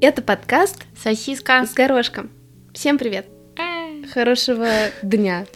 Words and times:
Это 0.00 0.22
подкаст 0.22 0.86
Сосиска. 0.96 1.64
с 1.64 1.72
горошком. 1.72 2.28
Всем 2.72 2.98
привет. 2.98 3.26
Хорошего 4.12 4.66
дня. 5.02 5.46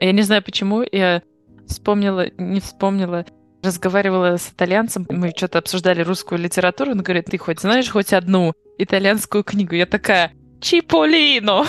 Я 0.00 0.12
не 0.12 0.22
знаю 0.22 0.44
почему, 0.44 0.84
я 0.92 1.22
вспомнила, 1.66 2.26
не 2.38 2.60
вспомнила, 2.60 3.26
разговаривала 3.64 4.36
с 4.36 4.50
итальянцем, 4.50 5.04
мы 5.08 5.32
что-то 5.36 5.58
обсуждали 5.58 6.02
русскую 6.02 6.40
литературу, 6.40 6.92
он 6.92 7.02
говорит, 7.02 7.26
ты 7.26 7.38
хоть 7.38 7.60
знаешь 7.60 7.90
хоть 7.90 8.12
одну 8.12 8.52
итальянскую 8.78 9.42
книгу? 9.42 9.74
Я 9.74 9.86
такая, 9.86 10.32
Чиполлино! 10.60 11.66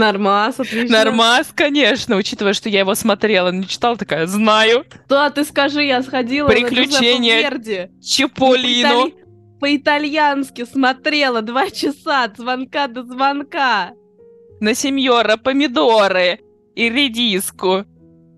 Нормас, 0.00 0.58
отлично. 0.58 1.04
Нормас, 1.04 1.52
конечно, 1.54 2.16
учитывая, 2.16 2.52
что 2.54 2.68
я 2.68 2.80
его 2.80 2.94
смотрела, 2.94 3.50
не 3.50 3.66
читала, 3.66 3.96
такая, 3.96 4.26
знаю. 4.26 4.84
Да, 5.08 5.30
ты 5.30 5.44
скажи, 5.44 5.84
я 5.84 6.02
сходила 6.02 6.48
Приключения. 6.48 7.90
Чиполлино. 8.02 9.12
По-итальянски 9.60 10.64
смотрела 10.64 11.42
два 11.42 11.70
часа 11.70 12.24
от 12.24 12.36
звонка 12.38 12.88
до 12.88 13.04
звонка. 13.04 13.92
На 14.60 14.74
сеньора 14.74 15.36
помидоры 15.36 16.40
и 16.74 16.88
редиску. 16.88 17.84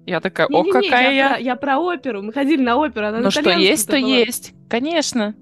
Я 0.05 0.21
такая, 0.21 0.49
о, 0.49 0.65
Не-не-не, 0.65 0.73
какая 0.73 1.13
я, 1.13 1.13
я. 1.13 1.29
Про, 1.29 1.39
я 1.39 1.57
про 1.57 1.79
оперу. 1.79 2.23
Мы 2.23 2.33
ходили 2.33 2.61
на 2.61 2.77
оперу, 2.77 3.07
она 3.07 3.19
на 3.19 3.25
Ну 3.25 3.31
что 3.31 3.51
есть, 3.51 3.87
то 3.87 3.97
была. 4.01 4.09
есть. 4.09 4.53
Конечно. 4.69 5.37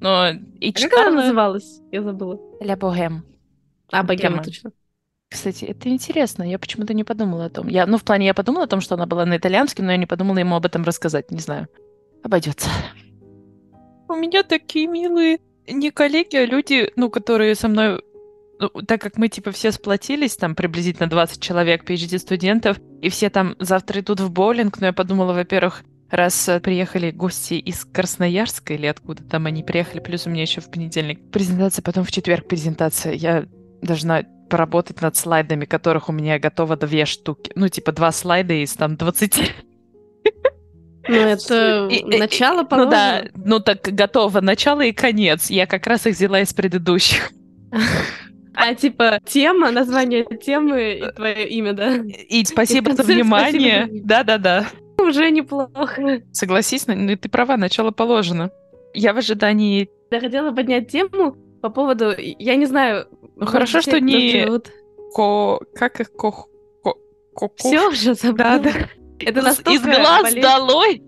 Но 0.00 0.30
и 0.60 0.70
А 0.70 0.72
как 0.72 0.82
она 0.82 0.88
читала 0.88 1.10
называлась? 1.14 1.80
Я 1.92 2.02
забыла. 2.02 2.40
Ля 2.60 2.76
Богем. 2.76 3.24
А, 3.92 4.02
Богема. 4.02 4.42
точно. 4.42 4.72
Кстати, 5.32 5.64
это 5.64 5.88
интересно. 5.88 6.42
Я 6.42 6.58
почему-то 6.58 6.94
не 6.94 7.04
подумала 7.04 7.46
о 7.46 7.50
том. 7.50 7.68
Я, 7.68 7.86
ну, 7.86 7.96
в 7.96 8.04
плане, 8.04 8.26
я 8.26 8.34
подумала 8.34 8.64
о 8.64 8.68
том, 8.68 8.80
что 8.80 8.94
она 8.94 9.06
была 9.06 9.24
на 9.24 9.36
итальянском, 9.36 9.86
но 9.86 9.92
я 9.92 9.98
не 9.98 10.06
подумала 10.06 10.38
ему 10.38 10.56
об 10.56 10.66
этом 10.66 10.84
рассказать. 10.84 11.30
Не 11.30 11.40
знаю. 11.40 11.68
Обойдется. 12.22 12.68
У 14.08 14.14
меня 14.14 14.42
такие 14.42 14.86
милые 14.86 15.38
не 15.66 15.90
коллеги, 15.90 16.36
а 16.36 16.44
люди, 16.44 16.92
ну, 16.96 17.08
которые 17.08 17.54
со 17.54 17.68
мной 17.68 18.02
ну, 18.60 18.68
так 18.86 19.00
как 19.00 19.16
мы, 19.16 19.28
типа, 19.28 19.50
все 19.50 19.72
сплотились, 19.72 20.36
там, 20.36 20.54
приблизительно 20.54 21.08
20 21.08 21.42
человек, 21.42 21.88
PhD-студентов, 21.88 22.78
и 23.00 23.08
все 23.08 23.28
там 23.28 23.56
завтра 23.58 24.00
идут 24.00 24.20
в 24.20 24.30
боулинг, 24.30 24.80
но 24.80 24.86
я 24.86 24.92
подумала, 24.92 25.32
во-первых, 25.32 25.82
раз 26.10 26.48
э, 26.48 26.60
приехали 26.60 27.10
гости 27.10 27.54
из 27.54 27.84
Красноярска 27.84 28.74
или 28.74 28.86
откуда 28.86 29.24
там 29.24 29.46
они 29.46 29.64
приехали, 29.64 29.98
плюс 29.98 30.26
у 30.26 30.30
меня 30.30 30.42
еще 30.42 30.60
в 30.60 30.70
понедельник 30.70 31.32
презентация, 31.32 31.82
потом 31.82 32.04
в 32.04 32.12
четверг 32.12 32.46
презентация, 32.46 33.14
я 33.14 33.46
должна 33.80 34.22
поработать 34.52 35.00
над 35.00 35.16
слайдами, 35.16 35.64
которых 35.64 36.10
у 36.10 36.12
меня 36.12 36.38
готово 36.38 36.76
две 36.76 37.06
штуки. 37.06 37.50
Ну, 37.54 37.68
типа, 37.68 37.90
два 37.92 38.12
слайда 38.12 38.52
из 38.52 38.74
там 38.74 38.96
20. 38.96 39.54
Ну, 41.08 41.14
это 41.16 41.88
И- 41.90 42.18
начало, 42.18 42.58
Ну 42.62 42.68
по-моему. 42.68 42.90
да, 42.90 43.24
ну 43.34 43.60
так 43.60 43.80
готово 43.80 44.40
начало 44.42 44.82
и 44.82 44.92
конец. 44.92 45.48
Я 45.50 45.66
как 45.66 45.86
раз 45.86 46.06
их 46.06 46.14
взяла 46.16 46.40
из 46.40 46.52
предыдущих. 46.52 47.30
А, 48.54 48.74
типа, 48.74 49.18
тема, 49.24 49.70
название 49.70 50.24
темы 50.24 50.92
и 50.98 51.12
твое 51.16 51.48
имя, 51.48 51.72
да? 51.72 51.96
И 51.96 52.44
спасибо 52.44 52.92
за 52.94 53.02
внимание. 53.04 53.88
Да-да-да. 53.90 54.66
Уже 54.98 55.30
неплохо. 55.30 56.20
Согласись, 56.30 56.86
ну 56.86 56.94
ну, 56.94 57.16
ты 57.16 57.30
права, 57.30 57.56
начало 57.56 57.90
положено. 57.90 58.50
Я 58.92 59.14
в 59.14 59.16
ожидании... 59.16 59.88
Я 60.10 60.20
хотела 60.20 60.52
поднять 60.52 60.92
тему 60.92 61.36
по 61.62 61.70
поводу... 61.70 62.12
Я 62.18 62.56
не 62.56 62.66
знаю... 62.66 63.06
Ну, 63.36 63.46
хорошо, 63.46 63.80
что 63.80 64.00
не- 64.00 64.46
Ко... 65.14 65.60
Как 65.74 66.00
их? 66.00 66.12
Ко... 66.12 66.32
Ко... 66.82 66.94
ко- 67.34 67.50
Все 67.56 67.88
уже 67.88 68.14
забыла. 68.14 68.34
Да, 68.36 68.58
да. 68.58 68.70
Это 69.20 69.40
Из- 69.40 69.44
настолько 69.44 69.72
Из 69.72 69.82
глаз 69.82 70.22
болезнь- 70.22 70.40
долой! 70.42 71.02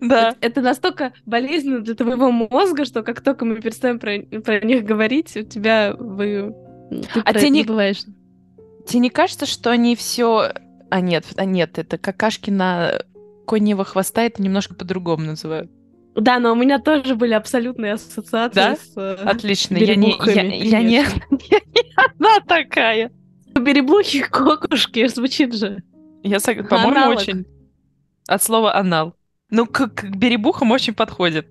Да. 0.00 0.34
Это, 0.40 0.60
настолько 0.62 1.12
болезненно 1.26 1.80
для 1.80 1.94
твоего 1.94 2.32
мозга, 2.32 2.84
что 2.84 3.02
как 3.04 3.20
только 3.20 3.44
мы 3.44 3.60
перестаем 3.60 4.00
про, 4.00 4.18
про 4.40 4.60
них 4.60 4.84
говорить, 4.84 5.36
у 5.36 5.42
тебя 5.42 5.94
вы... 5.96 6.52
Ты 7.14 7.20
А 7.24 7.32
тебе 7.34 7.50
не- 7.50 7.62
забываешь. 7.62 8.02
Тебе 8.86 8.98
не 9.00 9.10
кажется, 9.10 9.46
что 9.46 9.70
они 9.70 9.94
все... 9.94 10.50
А 10.90 11.00
нет, 11.00 11.24
а 11.36 11.44
нет, 11.44 11.78
это 11.78 11.98
какашки 11.98 12.50
на 12.50 13.00
коньего 13.46 13.84
хвоста, 13.84 14.22
это 14.22 14.42
немножко 14.42 14.74
по-другому 14.74 15.24
называют. 15.24 15.70
Да, 16.14 16.38
но 16.38 16.52
у 16.52 16.54
меня 16.54 16.78
тоже 16.78 17.14
были 17.14 17.32
абсолютные 17.32 17.94
ассоциации 17.94 18.54
Да? 18.54 18.76
с... 18.76 18.92
э, 18.96 19.14
Отлично, 19.24 19.76
я 19.78 19.94
не, 19.96 20.10
я, 20.26 20.42
я 20.42 20.82
не, 20.82 20.94
я 20.96 21.00
не 21.00 21.92
одна 21.96 22.40
такая. 22.46 23.10
Береблухи 23.54 24.20
кокушки, 24.22 25.06
звучит 25.08 25.54
же. 25.54 25.82
Я, 26.22 26.36
сог- 26.38 26.68
по-моему, 26.68 26.90
Аналог. 26.92 27.18
очень... 27.18 27.46
От 28.28 28.42
слова 28.42 28.74
анал. 28.76 29.14
Ну, 29.50 29.66
к, 29.66 29.88
к 29.88 30.04
беребухам 30.16 30.70
очень 30.70 30.94
подходит. 30.94 31.46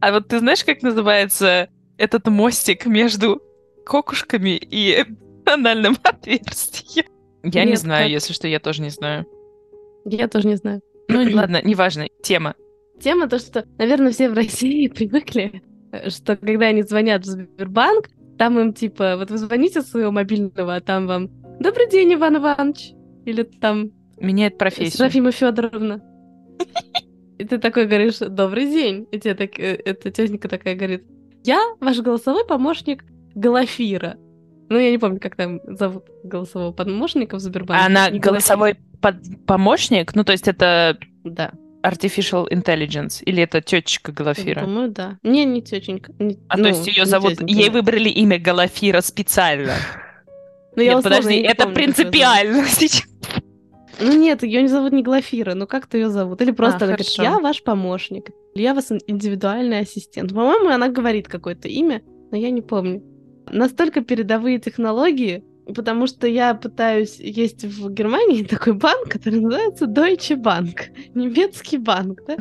А 0.00 0.12
вот 0.12 0.28
ты 0.28 0.38
знаешь, 0.40 0.64
как 0.64 0.82
называется 0.82 1.68
этот 1.96 2.26
мостик 2.28 2.86
между 2.86 3.40
кокушками 3.86 4.56
и 4.56 5.04
анальным 5.46 5.96
отверстием? 6.02 7.06
Я 7.44 7.64
не 7.64 7.70
Нет, 7.70 7.80
знаю, 7.80 8.04
как? 8.04 8.10
если 8.12 8.32
что, 8.32 8.46
я 8.48 8.58
тоже 8.60 8.82
не 8.82 8.90
знаю. 8.90 9.24
Я 10.04 10.28
тоже 10.28 10.48
не 10.48 10.56
знаю. 10.56 10.82
Ну, 11.08 11.22
ладно, 11.36 11.60
неважно. 11.62 12.06
Тема. 12.22 12.54
Тема 13.00 13.28
то, 13.28 13.38
что, 13.38 13.64
наверное, 13.78 14.12
все 14.12 14.28
в 14.28 14.34
России 14.34 14.88
привыкли, 14.94 15.62
э, 15.92 16.10
что 16.10 16.36
когда 16.36 16.66
они 16.66 16.82
звонят 16.82 17.22
в 17.22 17.26
Сбербанк, 17.26 18.08
там 18.38 18.58
им 18.58 18.72
типа, 18.72 19.16
вот 19.16 19.30
вы 19.30 19.38
звоните 19.38 19.82
с 19.82 19.90
своего 19.90 20.12
мобильного, 20.12 20.76
а 20.76 20.80
там 20.80 21.06
вам 21.06 21.30
«Добрый 21.60 21.88
день, 21.90 22.14
Иван 22.14 22.36
Иванович!» 22.36 22.92
Или 23.24 23.42
там 23.42 23.90
Меняет 24.20 24.58
профессию. 24.58 24.96
«Серафима 24.96 25.32
Федоровна». 25.32 26.02
И 27.38 27.44
ты 27.44 27.58
такой 27.58 27.86
говоришь 27.86 28.18
«Добрый 28.18 28.66
день!» 28.66 29.06
И 29.12 29.18
тебе 29.20 29.34
так, 29.34 29.58
э, 29.58 29.74
эта 29.84 30.10
тетенька 30.10 30.48
такая 30.48 30.74
говорит 30.74 31.04
«Я 31.44 31.60
ваш 31.80 31.98
голосовой 32.00 32.44
помощник 32.46 33.04
Глафира». 33.34 34.16
Ну, 34.68 34.78
я 34.78 34.90
не 34.90 34.98
помню, 34.98 35.18
как 35.20 35.36
там 35.36 35.60
зовут 35.64 36.04
голосового 36.24 36.72
помощника 36.72 37.36
в 37.36 37.40
Сбербанке. 37.40 37.86
Она 37.86 38.10
голосовой 38.10 38.76
под- 39.00 39.46
помощник? 39.46 40.14
Ну, 40.14 40.24
то 40.24 40.32
есть 40.32 40.46
это 40.46 40.98
Да. 41.24 41.52
Artificial 41.82 42.48
intelligence? 42.50 43.22
Или 43.24 43.42
это 43.42 43.60
тетечка 43.60 44.12
Галафира? 44.12 44.60
По-моему, 44.62 44.92
да. 44.92 45.18
Не, 45.22 45.44
не 45.44 45.62
тетенька. 45.62 46.12
Не- 46.18 46.38
А 46.48 46.56
ну, 46.56 46.64
то 46.64 46.68
есть 46.70 46.86
ее 46.86 47.06
зовут... 47.06 47.32
тетенька, 47.32 47.52
Ей 47.52 47.70
выбрали 47.70 48.08
имя 48.08 48.38
Галафира 48.38 49.00
специально. 49.00 49.72
Ну, 50.76 50.82
я 50.84 50.94
Нет, 50.94 51.02
подожди, 51.02 51.30
не 51.40 51.42
это 51.42 51.64
помню, 51.64 51.74
принципиально 51.74 52.64
сейчас. 52.68 53.02
Ну 54.00 54.12
нет, 54.12 54.44
ее 54.44 54.62
не 54.62 54.68
зовут 54.68 54.92
не 54.92 55.02
Глафира, 55.02 55.54
ну 55.54 55.66
как-то 55.66 55.96
ее 55.98 56.08
зовут? 56.08 56.40
Или 56.40 56.52
просто 56.52 56.84
А, 56.84 56.84
она 56.84 56.94
говорит, 56.94 57.08
я 57.18 57.40
ваш 57.40 57.64
помощник, 57.64 58.30
или 58.54 58.62
я 58.62 58.74
вас 58.74 58.92
ин- 58.92 59.00
индивидуальный 59.08 59.80
ассистент. 59.80 60.32
По-моему, 60.32 60.68
она 60.68 60.88
говорит 60.88 61.26
какое-то 61.26 61.66
имя, 61.66 62.00
но 62.30 62.36
я 62.36 62.50
не 62.50 62.62
помню. 62.62 63.02
Настолько 63.50 64.02
передовые 64.02 64.60
технологии, 64.60 65.42
потому 65.74 66.06
что 66.06 66.26
я 66.26 66.54
пытаюсь... 66.54 67.18
Есть 67.18 67.64
в 67.64 67.90
Германии 67.90 68.42
такой 68.44 68.74
банк, 68.74 69.08
который 69.08 69.40
называется 69.40 69.86
Deutsche 69.86 70.36
Bank, 70.36 70.90
немецкий 71.14 71.78
банк, 71.78 72.20
да? 72.26 72.36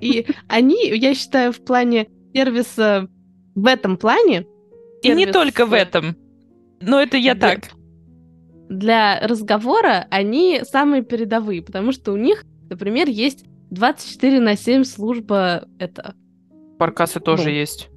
И 0.00 0.26
они, 0.48 0.88
я 0.88 1.14
считаю, 1.14 1.52
в 1.52 1.64
плане 1.64 2.08
сервиса, 2.34 3.08
в 3.54 3.66
этом 3.66 3.96
плане, 3.96 4.46
И 5.02 5.10
не 5.10 5.26
только 5.26 5.66
в 5.66 5.72
этом. 5.72 6.16
Но 6.80 7.00
это 7.00 7.16
я 7.16 7.34
так. 7.34 7.70
для 8.68 9.20
разговора 9.20 10.06
они 10.10 10.60
самые 10.64 11.02
передовые, 11.02 11.62
потому 11.62 11.92
что 11.92 12.12
у 12.12 12.16
них, 12.16 12.44
например, 12.68 13.08
есть 13.08 13.46
24 13.70 14.40
на 14.40 14.56
7 14.56 14.84
служба 14.84 15.66
это. 15.78 16.14
Баркасы 16.78 17.20
тоже 17.20 17.44
Ну. 17.44 17.50
есть. 17.50 17.88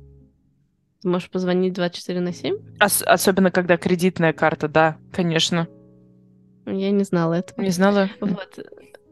Ты 1.01 1.07
можешь 1.07 1.29
позвонить 1.29 1.73
24 1.73 2.19
на 2.19 2.33
7? 2.33 2.57
Ос- 2.83 3.03
особенно, 3.05 3.51
когда 3.51 3.77
кредитная 3.77 4.33
карта, 4.33 4.67
да, 4.67 4.97
конечно. 5.13 5.67
Я 6.65 6.91
не 6.91 7.03
знала 7.03 7.35
этого. 7.35 7.61
Не 7.61 7.69
знала. 7.71 8.09
Вот. 8.19 8.59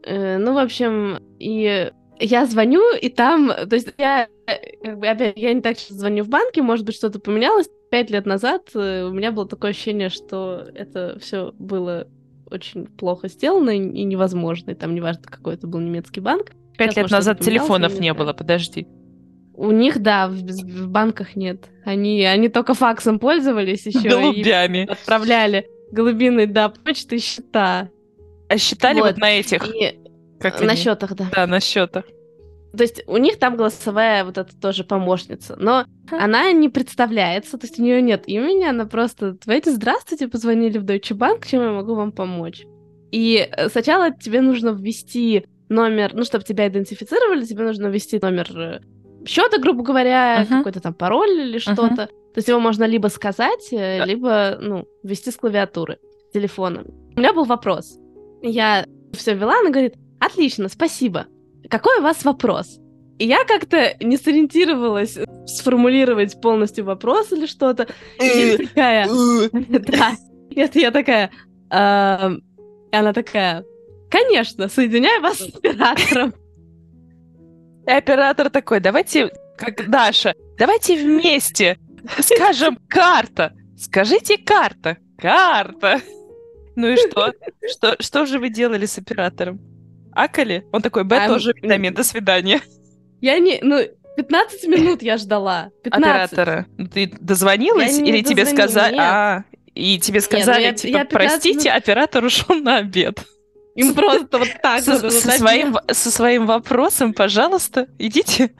Э, 0.04 0.38
Ну, 0.38 0.54
в 0.54 0.58
общем, 0.58 1.18
и 1.38 1.90
я 2.20 2.46
звоню, 2.46 2.82
и 3.00 3.08
там, 3.08 3.48
то 3.68 3.74
есть 3.74 3.94
я, 3.98 4.28
э, 4.46 4.76
как 4.84 4.98
бы, 4.98 5.06
опять, 5.08 5.36
я 5.36 5.52
не 5.54 5.60
так 5.60 5.76
часто 5.76 5.94
звоню 5.94 6.24
в 6.24 6.28
банке, 6.28 6.62
может 6.62 6.84
быть, 6.84 6.94
что-то 6.94 7.18
поменялось. 7.20 7.68
Пять 7.90 8.10
лет 8.10 8.26
назад 8.26 8.70
э, 8.74 9.04
у 9.04 9.12
меня 9.12 9.32
было 9.32 9.48
такое 9.48 9.70
ощущение, 9.70 10.10
что 10.10 10.66
это 10.74 11.18
все 11.20 11.52
было 11.58 12.06
очень 12.50 12.86
плохо 12.86 13.28
сделано 13.28 13.70
и 13.70 13.78
невозможно. 14.04 14.72
И 14.72 14.74
там 14.74 14.94
неважно, 14.94 15.22
какой 15.24 15.54
это 15.54 15.66
был 15.66 15.80
немецкий 15.80 16.20
банк. 16.20 16.52
Пять 16.76 16.90
Сейчас, 16.92 16.96
лет 16.96 17.02
может, 17.04 17.12
назад 17.12 17.40
телефонов 17.40 17.98
не 17.98 18.12
было, 18.12 18.32
подожди. 18.34 18.86
У 19.60 19.72
них, 19.72 20.00
да, 20.00 20.28
в, 20.28 20.34
в 20.36 20.88
банках 20.88 21.34
нет. 21.34 21.64
Они, 21.84 22.24
они 22.24 22.48
только 22.48 22.74
факсом 22.74 23.18
пользовались 23.18 23.86
еще 23.86 24.06
и 24.06 24.08
Голубями. 24.08 24.86
отправляли 24.88 25.66
голубиной, 25.90 26.46
да, 26.46 26.68
почты 26.68 27.16
и 27.16 27.18
счета. 27.18 27.88
А 28.48 28.56
считали 28.58 29.00
вот, 29.00 29.12
Вот. 29.12 29.18
на 29.18 29.32
этих? 29.32 29.66
И 29.74 29.98
Как 30.38 30.60
на 30.60 30.72
они? 30.72 30.80
счетах, 30.80 31.14
да. 31.16 31.26
Да, 31.34 31.46
на 31.46 31.60
счетах. 31.60 32.04
То 32.76 32.82
есть 32.82 33.02
у 33.08 33.16
них 33.16 33.38
там 33.38 33.56
голосовая 33.56 34.24
вот 34.24 34.38
эта 34.38 34.54
тоже 34.56 34.84
помощница, 34.84 35.56
но 35.58 35.84
она 36.10 36.52
не 36.52 36.68
представляется, 36.68 37.58
то 37.58 37.66
есть 37.66 37.80
у 37.80 37.82
нее 37.82 38.00
нет 38.02 38.24
имени, 38.28 38.64
она 38.64 38.84
просто 38.84 39.36
«Давайте, 39.44 39.72
здравствуйте, 39.72 40.28
позвонили 40.28 40.78
в 40.78 40.84
Deutsche 40.84 41.16
Bank, 41.16 41.46
чем 41.50 41.62
я 41.62 41.70
могу 41.70 41.94
вам 41.94 42.12
помочь?» 42.12 42.62
И 43.10 43.48
э, 43.50 43.68
сначала 43.70 44.12
тебе 44.12 44.42
нужно 44.42 44.68
ввести 44.68 45.46
номер, 45.70 46.10
ну, 46.14 46.24
чтобы 46.24 46.44
тебя 46.44 46.68
идентифицировали, 46.68 47.44
тебе 47.44 47.64
нужно 47.64 47.86
ввести 47.88 48.18
номер 48.20 48.48
э, 48.54 48.80
счета, 49.28 49.58
грубо 49.58 49.82
говоря, 49.82 50.42
uh-huh. 50.42 50.58
какой-то 50.58 50.80
там 50.80 50.94
пароль 50.94 51.30
или 51.30 51.58
что-то. 51.58 52.02
Uh-huh. 52.02 52.06
То 52.06 52.36
есть 52.36 52.48
его 52.48 52.60
можно 52.60 52.84
либо 52.84 53.08
сказать, 53.08 53.72
uh-huh. 53.72 54.06
либо, 54.06 54.58
ну, 54.60 54.88
ввести 55.02 55.30
с 55.30 55.36
клавиатуры 55.36 55.98
телефона. 56.32 56.84
У 57.16 57.20
меня 57.20 57.32
был 57.32 57.44
вопрос. 57.44 57.98
Я 58.42 58.86
все 59.12 59.34
ввела, 59.34 59.58
она 59.60 59.70
говорит, 59.70 59.94
отлично, 60.20 60.68
спасибо. 60.68 61.26
Какой 61.68 61.98
у 61.98 62.02
вас 62.02 62.24
вопрос? 62.24 62.78
И 63.18 63.26
я 63.26 63.44
как-то 63.44 63.96
не 64.00 64.16
сориентировалась 64.16 65.18
сформулировать 65.46 66.40
полностью 66.40 66.84
вопрос 66.84 67.32
или 67.32 67.46
что-то. 67.46 67.88
И 68.20 68.24
я 68.24 68.54
э, 68.54 68.58
такая... 68.58 69.08
Э. 69.08 69.48
Да. 69.52 70.12
Это 70.54 70.78
я 70.78 70.90
такая... 70.90 71.30
И 71.70 72.96
она 72.96 73.12
такая... 73.12 73.64
Конечно, 74.10 74.68
соединяю 74.68 75.20
вас 75.20 75.38
с 75.38 75.54
оператором. 75.54 76.32
И 77.88 77.90
оператор 77.90 78.50
такой, 78.50 78.80
давайте, 78.80 79.30
как 79.56 79.88
Даша, 79.88 80.34
давайте 80.58 80.96
вместе 81.02 81.78
скажем 82.20 82.78
карта. 82.88 83.54
Скажите 83.78 84.36
карта. 84.36 84.98
Карта. 85.16 86.00
Ну 86.76 86.88
и 86.88 86.96
что? 86.96 87.32
Что, 87.66 87.96
что 87.98 88.26
же 88.26 88.38
вы 88.38 88.50
делали 88.50 88.84
с 88.84 88.98
оператором? 88.98 89.60
Акали? 90.12 90.66
Он 90.72 90.82
такой, 90.82 91.04
Б 91.04 91.16
а, 91.16 91.28
тоже 91.28 91.52
витамин, 91.54 91.94
до 91.94 92.04
свидания. 92.04 92.60
Я 93.20 93.38
не... 93.38 93.58
Ну, 93.62 93.80
15 94.16 94.68
минут 94.68 95.02
я 95.02 95.16
ждала. 95.16 95.70
15. 95.82 96.04
Оператора. 96.04 96.66
Ну, 96.76 96.88
ты 96.88 97.10
дозвонилась 97.20 97.98
или 97.98 98.22
тебе 98.22 98.44
сказали... 98.44 98.96
А, 98.98 99.44
и 99.74 99.98
тебе 99.98 100.20
сказали, 100.20 100.62
Нет, 100.62 100.80
ну 100.82 100.90
я, 100.90 100.92
типа, 100.92 100.98
я 100.98 101.04
простите, 101.04 101.68
минут... 101.68 101.82
оператор 101.82 102.24
ушел 102.24 102.56
на 102.56 102.78
обед. 102.78 103.24
Им 103.78 103.94
просто 103.94 104.38
вот 104.38 104.48
так 104.60 104.82
со, 104.82 104.98
вот, 104.98 105.12
со, 105.12 105.30
своим, 105.30 105.76
со 105.88 106.10
своим 106.10 106.46
вопросом, 106.46 107.14
пожалуйста, 107.14 107.86
идите. 107.96 108.50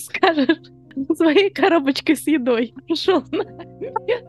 Скажешь, 0.00 0.58
своей 1.16 1.50
коробочкой 1.50 2.16
с 2.16 2.26
едой 2.26 2.74
пришел 2.88 3.22
на 3.30 3.42
обед. 3.42 4.24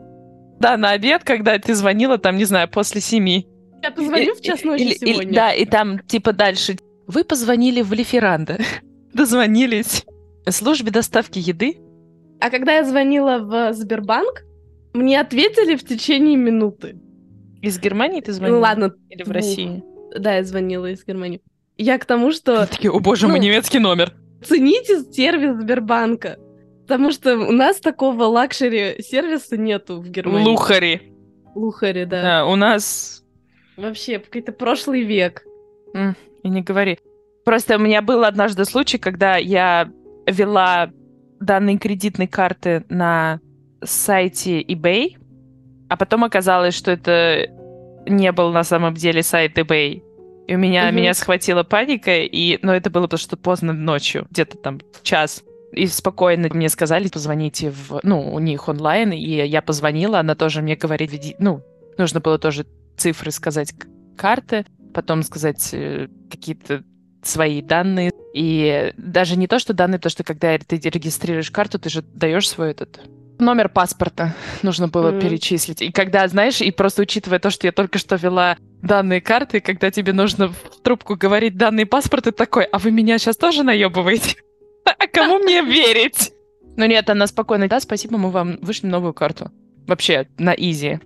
Да, 0.60 0.76
на 0.76 0.92
обед, 0.92 1.24
когда 1.24 1.58
ты 1.58 1.74
звонила, 1.74 2.18
там, 2.18 2.36
не 2.36 2.44
знаю, 2.44 2.68
после 2.68 3.00
семи. 3.00 3.48
Я 3.82 3.90
позвоню 3.90 4.36
в 4.36 4.40
час 4.40 4.62
ночи 4.62 4.82
или, 4.82 4.94
сегодня. 4.94 5.22
Или, 5.22 5.34
да, 5.34 5.52
и 5.52 5.64
там, 5.64 5.98
типа, 5.98 6.32
дальше. 6.32 6.76
Вы 7.08 7.24
позвонили 7.24 7.82
в 7.82 7.92
Lieferando. 7.92 8.60
Дозвонились. 9.12 10.04
Службе 10.48 10.92
доставки 10.92 11.40
еды. 11.40 11.78
А 12.40 12.48
когда 12.48 12.76
я 12.76 12.84
звонила 12.84 13.38
в 13.38 13.72
Сбербанк, 13.72 14.44
мне 14.92 15.20
ответили 15.20 15.74
в 15.74 15.84
течение 15.84 16.36
минуты. 16.36 16.96
Из 17.64 17.78
Германии 17.78 18.20
ты 18.20 18.32
звонила? 18.32 18.56
Ну 18.56 18.62
ладно. 18.62 18.94
Или 19.08 19.22
в 19.22 19.30
России? 19.30 19.82
Да, 20.18 20.36
я 20.36 20.44
звонила 20.44 20.90
из 20.90 21.02
Германии. 21.04 21.40
Я 21.78 21.98
к 21.98 22.04
тому, 22.04 22.30
что... 22.30 22.66
Такие, 22.66 22.90
о 22.92 23.00
боже 23.00 23.26
мой, 23.26 23.38
ну, 23.38 23.44
немецкий 23.46 23.78
номер. 23.78 24.12
Цените 24.44 25.02
сервис 25.10 25.58
Сбербанка. 25.60 26.36
Потому 26.82 27.10
что 27.10 27.38
у 27.38 27.52
нас 27.52 27.80
такого 27.80 28.24
luxury 28.24 29.00
сервиса 29.00 29.56
нету 29.56 29.98
в 29.98 30.10
Германии. 30.10 30.44
Luxury. 30.44 31.12
Лухари, 31.54 32.04
да. 32.04 32.22
Да, 32.22 32.46
у 32.46 32.54
нас... 32.54 33.24
Вообще, 33.78 34.18
какой-то 34.18 34.52
прошлый 34.52 35.02
век. 35.02 35.42
Mm, 35.94 36.14
и 36.42 36.48
не 36.50 36.60
говори. 36.60 36.98
Просто 37.46 37.76
у 37.76 37.78
меня 37.78 38.02
был 38.02 38.24
однажды 38.24 38.66
случай, 38.66 38.98
когда 38.98 39.36
я 39.38 39.90
вела 40.26 40.90
данные 41.40 41.78
кредитной 41.78 42.26
карты 42.26 42.84
на 42.90 43.40
сайте 43.82 44.62
eBay, 44.62 45.16
а 45.88 45.96
потом 45.96 46.24
оказалось, 46.24 46.74
что 46.74 46.90
это 46.90 47.46
не 48.06 48.32
был 48.32 48.52
на 48.52 48.64
самом 48.64 48.94
деле 48.94 49.22
сайт 49.22 49.58
eBay. 49.58 50.02
И 50.46 50.54
у 50.54 50.58
меня, 50.58 50.88
угу. 50.88 50.96
меня 50.96 51.14
схватила 51.14 51.62
паника, 51.62 52.18
и, 52.18 52.58
но 52.62 52.74
это 52.74 52.90
было 52.90 53.04
потому 53.04 53.18
что 53.18 53.36
поздно 53.36 53.72
ночью, 53.72 54.26
где-то 54.30 54.58
там 54.58 54.80
час. 55.02 55.42
И 55.72 55.86
спокойно 55.86 56.48
мне 56.52 56.68
сказали, 56.68 57.08
позвоните 57.08 57.70
в, 57.70 58.00
ну, 58.02 58.32
у 58.32 58.38
них 58.38 58.68
онлайн, 58.68 59.12
и 59.12 59.46
я 59.46 59.62
позвонила, 59.62 60.20
она 60.20 60.34
тоже 60.34 60.62
мне 60.62 60.76
говорит, 60.76 61.36
ну, 61.38 61.62
нужно 61.98 62.20
было 62.20 62.38
тоже 62.38 62.66
цифры 62.96 63.30
сказать 63.30 63.72
карты, 64.16 64.66
потом 64.92 65.22
сказать 65.22 65.70
э, 65.72 66.08
какие-то 66.30 66.84
свои 67.22 67.62
данные. 67.62 68.12
И 68.34 68.92
даже 68.96 69.36
не 69.36 69.46
то, 69.46 69.58
что 69.58 69.72
данные, 69.72 69.98
то, 69.98 70.08
что 70.08 70.24
когда 70.24 70.56
ты 70.58 70.76
регистрируешь 70.76 71.50
карту, 71.50 71.78
ты 71.78 71.88
же 71.88 72.02
даешь 72.02 72.48
свой 72.48 72.70
этот 72.70 73.00
Номер 73.38 73.68
паспорта 73.68 74.34
нужно 74.62 74.88
было 74.88 75.10
mm-hmm. 75.10 75.20
перечислить. 75.20 75.82
И 75.82 75.90
когда, 75.90 76.26
знаешь, 76.28 76.60
и 76.60 76.70
просто 76.70 77.02
учитывая 77.02 77.40
то, 77.40 77.50
что 77.50 77.66
я 77.66 77.72
только 77.72 77.98
что 77.98 78.16
вела 78.16 78.56
данные 78.82 79.20
карты, 79.20 79.60
когда 79.60 79.90
тебе 79.90 80.12
нужно 80.12 80.48
в 80.48 80.82
трубку 80.82 81.16
говорить 81.16 81.56
данные 81.56 81.86
паспорта, 81.86 82.32
такой, 82.32 82.64
а 82.64 82.78
вы 82.78 82.90
меня 82.90 83.18
сейчас 83.18 83.36
тоже 83.36 83.62
наебываете? 83.62 84.36
А 84.86 85.06
кому 85.06 85.38
мне 85.38 85.62
верить? 85.62 86.32
Ну 86.76 86.84
нет, 86.84 87.08
она 87.08 87.26
спокойно, 87.26 87.68
да, 87.68 87.80
спасибо, 87.80 88.18
мы 88.18 88.30
вам 88.30 88.58
вышли 88.60 88.86
новую 88.86 89.14
карту. 89.14 89.50
Вообще, 89.86 90.28
на 90.38 90.52
изи. 90.52 91.00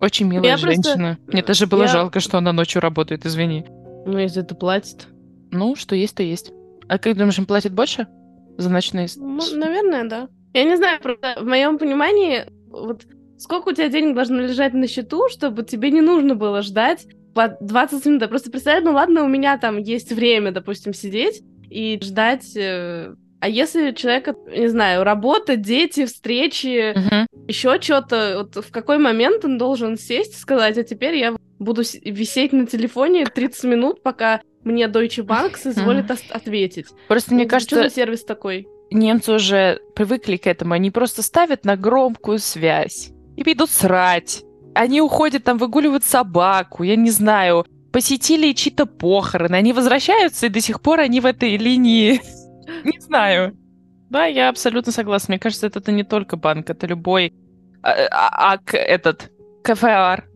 Очень 0.00 0.26
милая 0.26 0.56
женщина. 0.56 1.18
Мне 1.26 1.42
даже 1.42 1.66
было 1.66 1.88
жалко, 1.88 2.20
что 2.20 2.38
она 2.38 2.52
ночью 2.52 2.80
работает, 2.80 3.26
извини. 3.26 3.64
Ну, 4.06 4.18
если 4.18 4.42
это 4.42 4.54
платит. 4.54 5.08
Ну, 5.50 5.74
что 5.76 5.94
есть, 5.94 6.14
то 6.14 6.22
есть. 6.22 6.52
А 6.88 6.98
как 6.98 7.16
думаешь, 7.16 7.38
им 7.38 7.46
платят 7.46 7.72
больше 7.72 8.06
за 8.56 8.70
ночные? 8.70 9.08
Ну, 9.16 9.40
наверное, 9.56 10.08
да. 10.08 10.28
Я 10.54 10.64
не 10.64 10.76
знаю, 10.76 11.00
просто 11.00 11.36
в 11.40 11.46
моем 11.46 11.78
понимании, 11.78 12.46
вот 12.68 13.02
сколько 13.38 13.68
у 13.68 13.72
тебя 13.72 13.88
денег 13.88 14.14
должно 14.14 14.40
лежать 14.40 14.74
на 14.74 14.86
счету, 14.88 15.28
чтобы 15.28 15.62
тебе 15.62 15.90
не 15.90 16.00
нужно 16.00 16.34
было 16.34 16.62
ждать 16.62 17.06
по 17.34 17.56
20 17.60 18.04
минут. 18.06 18.22
Я 18.22 18.28
просто 18.28 18.50
представляю, 18.50 18.84
ну 18.84 18.92
ладно, 18.92 19.24
у 19.24 19.28
меня 19.28 19.58
там 19.58 19.78
есть 19.78 20.12
время, 20.12 20.50
допустим, 20.50 20.92
сидеть 20.92 21.42
и 21.70 21.98
ждать. 22.02 22.56
Э, 22.56 23.14
а 23.40 23.48
если 23.48 23.92
человека, 23.92 24.34
не 24.48 24.68
знаю, 24.68 25.04
работа, 25.04 25.56
дети, 25.56 26.06
встречи, 26.06 26.92
uh-huh. 26.92 27.26
еще 27.46 27.80
что-то, 27.80 28.38
вот 28.52 28.64
в 28.64 28.72
какой 28.72 28.98
момент 28.98 29.44
он 29.44 29.58
должен 29.58 29.96
сесть 29.96 30.34
и 30.34 30.40
сказать, 30.40 30.76
а 30.76 30.82
теперь 30.82 31.16
я 31.16 31.36
буду 31.60 31.82
висеть 32.02 32.52
на 32.52 32.66
телефоне 32.66 33.26
30 33.26 33.64
минут, 33.64 34.02
пока 34.02 34.40
мне 34.64 34.86
Deutsche 34.86 35.24
Bank 35.24 35.56
соизволит 35.56 36.06
uh-huh. 36.06 36.32
ответить. 36.32 36.86
Просто 37.06 37.34
мне 37.34 37.46
кажется... 37.46 37.76
Что 37.76 37.88
за 37.88 37.94
сервис 37.94 38.24
такой? 38.24 38.66
Немцы 38.90 39.32
уже 39.32 39.80
привыкли 39.94 40.36
к 40.36 40.46
этому. 40.46 40.74
Они 40.74 40.90
просто 40.90 41.22
ставят 41.22 41.64
на 41.64 41.76
громкую 41.76 42.38
связь 42.38 43.10
и 43.36 43.42
идут 43.42 43.70
срать. 43.70 44.44
Они 44.74 45.00
уходят 45.00 45.44
там 45.44 45.58
выгуливать 45.58 46.04
собаку, 46.04 46.82
я 46.82 46.96
не 46.96 47.10
знаю, 47.10 47.66
посетили 47.92 48.52
чьи-то 48.52 48.86
похороны. 48.86 49.56
Они 49.56 49.72
возвращаются, 49.72 50.46
и 50.46 50.50
до 50.50 50.60
сих 50.60 50.80
пор 50.80 51.00
они 51.00 51.20
в 51.20 51.26
этой 51.26 51.56
линии. 51.56 52.20
Не 52.84 53.00
знаю. 53.00 53.56
Да, 54.10 54.26
я 54.26 54.50
абсолютно 54.50 54.92
согласна. 54.92 55.32
Мне 55.32 55.38
кажется, 55.38 55.66
это 55.66 55.90
не 55.90 56.04
только 56.04 56.36
банк, 56.36 56.68
это 56.68 56.86
любой 56.86 57.32
а, 57.82 57.92
а, 58.10 58.52
а 58.54 58.58
этот 58.72 59.30
КФР. 59.64 60.28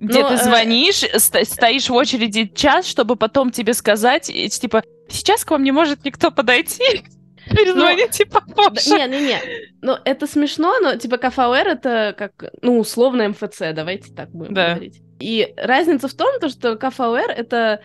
Где 0.00 0.22
Но, 0.22 0.28
ты 0.30 0.34
э, 0.34 0.44
звонишь, 0.44 1.02
э... 1.04 1.18
стоишь 1.18 1.90
в 1.90 1.94
очереди 1.94 2.50
час, 2.54 2.86
чтобы 2.86 3.16
потом 3.16 3.50
тебе 3.50 3.74
сказать, 3.74 4.24
типа, 4.24 4.82
сейчас 5.08 5.44
к 5.44 5.50
вам 5.50 5.62
не 5.62 5.72
может 5.72 6.04
никто 6.04 6.30
подойти. 6.30 7.04
Перезвоните 7.50 8.26
ну, 8.26 8.40
попозже. 8.40 8.90
Не-не-не, 8.90 9.40
ну 9.82 9.96
это 10.04 10.26
смешно, 10.26 10.78
но 10.80 10.96
типа 10.96 11.18
КФУР 11.18 11.68
это 11.68 12.14
как, 12.16 12.52
ну, 12.62 12.78
условно 12.78 13.28
МФЦ, 13.28 13.72
давайте 13.74 14.12
так 14.14 14.30
будем 14.30 14.54
да. 14.54 14.70
говорить. 14.70 15.00
И 15.20 15.52
разница 15.56 16.08
в 16.08 16.14
том, 16.14 16.40
то, 16.40 16.48
что 16.48 16.76
КФУР 16.76 17.30
это 17.30 17.80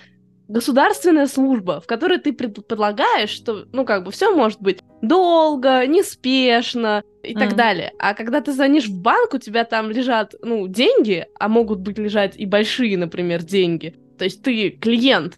государственная 0.48 1.27
служба, 1.27 1.81
в 1.81 1.88
которой 1.88 2.19
ты 2.19 2.31
предполагаешь, 2.34 3.29
что, 3.29 3.65
ну, 3.72 3.86
как 3.86 4.03
бы, 4.03 4.12
все 4.12 4.34
может 4.36 4.62
быть 4.62 4.79
долго, 5.01 5.86
неспешно 5.88 7.03
и 7.24 7.34
mm. 7.34 7.39
так 7.39 7.55
далее. 7.55 7.93
А 8.00 8.13
когда 8.13 8.41
ты 8.41 8.51
звонишь 8.53 8.88
в 8.88 9.01
банк, 9.01 9.34
у 9.34 9.38
тебя 9.38 9.63
там 9.63 9.89
лежат, 9.89 10.36
ну, 10.41 10.67
деньги, 10.67 11.25
а 11.39 11.50
могут 11.50 11.79
быть 11.79 11.98
лежать 11.98 12.36
и 12.38 12.45
большие, 12.45 12.98
например, 12.98 13.43
деньги. 13.43 13.95
То 14.17 14.25
есть 14.25 14.43
ты 14.43 14.69
клиент, 14.69 15.38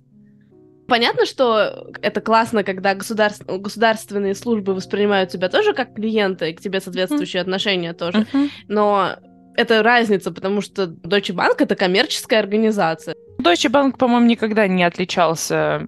Понятно, 0.88 1.26
что 1.26 1.90
это 2.02 2.22
классно, 2.22 2.64
когда 2.64 2.96
государств... 2.96 3.46
государственные 3.46 4.36
службы 4.36 4.74
воспринимают 4.74 5.30
тебя 5.30 5.50
тоже 5.50 5.74
как 5.74 5.94
клиента, 5.94 6.46
и 6.46 6.54
к 6.54 6.62
тебе 6.62 6.80
соответствующие 6.80 7.42
mm-hmm. 7.42 7.46
отношения 7.46 7.94
тоже. 7.94 8.20
Mm-hmm. 8.20 8.50
Но 8.70 9.16
это 9.56 9.84
разница, 9.84 10.32
потому 10.32 10.62
что 10.62 10.84
Deutsche 10.86 11.36
Bank— 11.36 11.56
это 11.60 11.76
коммерческая 11.76 12.40
организация. 12.40 13.16
Deutsche 13.40 13.70
Bank, 13.70 13.98
по-моему, 13.98 14.28
никогда 14.28 14.68
не 14.68 14.84
отличался 14.84 15.88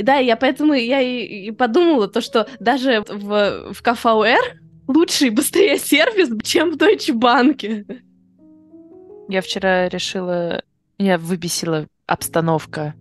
и 0.00 0.02
да, 0.02 0.16
я 0.16 0.36
поэтому 0.36 0.72
я 0.72 1.02
и, 1.02 1.48
и 1.48 1.50
подумала, 1.50 2.08
то, 2.08 2.22
что 2.22 2.48
даже 2.58 3.04
в, 3.06 3.74
в 3.74 3.82
КФУР 3.82 4.60
лучше 4.88 5.26
и 5.26 5.30
быстрее 5.30 5.78
сервис, 5.78 6.30
чем 6.42 6.70
в 6.70 6.76
Deutsche 6.76 7.14
Bank. 7.14 8.00
Я 9.28 9.42
вчера 9.42 9.90
решила... 9.90 10.62
Я 10.96 11.18
выбесила 11.18 11.86
обстановка 12.06 12.94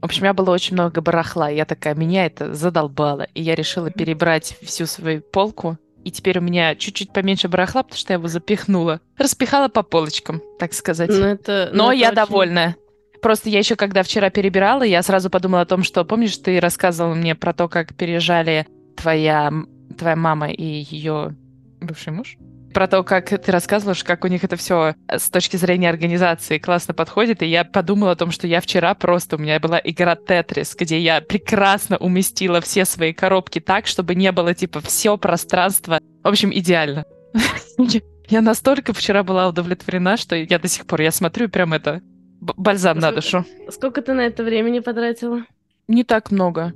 В 0.00 0.04
общем, 0.04 0.22
у 0.22 0.24
меня 0.24 0.34
было 0.34 0.50
очень 0.50 0.74
много 0.74 1.00
барахла, 1.02 1.50
и 1.50 1.56
я 1.56 1.64
такая, 1.66 1.94
меня 1.94 2.26
это 2.26 2.54
задолбало. 2.54 3.26
И 3.34 3.42
я 3.42 3.54
решила 3.54 3.90
перебрать 3.90 4.56
всю 4.62 4.86
свою 4.86 5.20
полку, 5.20 5.76
и 6.04 6.10
теперь 6.10 6.38
у 6.38 6.42
меня 6.42 6.74
чуть-чуть 6.74 7.12
поменьше 7.12 7.48
барахла, 7.48 7.82
потому 7.82 7.98
что 7.98 8.12
я 8.12 8.18
его 8.18 8.28
запихнула. 8.28 9.00
Распихала 9.18 9.68
по 9.68 9.82
полочкам, 9.82 10.40
так 10.58 10.72
сказать. 10.72 11.10
Ну, 11.10 11.24
это, 11.26 11.70
Но 11.74 11.86
ну, 11.86 11.92
я 11.92 12.08
это 12.08 12.22
очень- 12.22 12.30
довольна. 12.30 12.76
Просто 13.20 13.50
я 13.50 13.58
еще 13.58 13.76
когда 13.76 14.02
вчера 14.02 14.30
перебирала, 14.30 14.82
я 14.82 15.02
сразу 15.02 15.28
подумала 15.28 15.62
о 15.62 15.66
том, 15.66 15.82
что, 15.82 16.04
помнишь, 16.06 16.38
ты 16.38 16.58
рассказывала 16.58 17.14
мне 17.14 17.34
про 17.34 17.52
то, 17.52 17.68
как 17.68 17.94
переезжали 17.94 18.66
твоя, 18.96 19.52
твоя 19.98 20.16
мама 20.16 20.50
и 20.50 20.64
ее 20.64 21.36
бывший 21.82 22.14
муж? 22.14 22.38
Про 22.72 22.86
то, 22.86 23.02
как 23.02 23.28
ты 23.28 23.52
рассказываешь, 23.52 24.04
как 24.04 24.24
у 24.24 24.28
них 24.28 24.44
это 24.44 24.56
все 24.56 24.94
с 25.08 25.28
точки 25.28 25.56
зрения 25.56 25.90
организации 25.90 26.58
классно 26.58 26.94
подходит. 26.94 27.42
И 27.42 27.46
я 27.46 27.64
подумала 27.64 28.12
о 28.12 28.16
том, 28.16 28.30
что 28.30 28.46
я 28.46 28.60
вчера 28.60 28.94
просто, 28.94 29.36
у 29.36 29.38
меня 29.38 29.58
была 29.58 29.80
игра 29.82 30.14
Тетрис, 30.14 30.76
где 30.76 31.00
я 31.00 31.20
прекрасно 31.20 31.96
уместила 31.96 32.60
все 32.60 32.84
свои 32.84 33.12
коробки 33.12 33.60
так, 33.60 33.86
чтобы 33.86 34.14
не 34.14 34.30
было, 34.32 34.54
типа, 34.54 34.80
все 34.80 35.16
пространство. 35.16 35.98
В 36.22 36.28
общем, 36.28 36.52
идеально. 36.52 37.04
Я 38.28 38.42
настолько 38.42 38.92
вчера 38.92 39.24
была 39.24 39.48
удовлетворена, 39.48 40.16
что 40.16 40.36
я 40.36 40.60
до 40.60 40.68
сих 40.68 40.86
пор, 40.86 41.00
я 41.00 41.10
смотрю, 41.10 41.48
прям 41.48 41.72
это 41.72 42.00
бальзам 42.40 43.00
на 43.00 43.10
душу. 43.10 43.44
Сколько 43.70 44.02
ты 44.02 44.12
на 44.12 44.20
это 44.20 44.44
времени 44.44 44.78
потратила? 44.78 45.42
Не 45.88 46.04
так 46.04 46.30
много. 46.30 46.72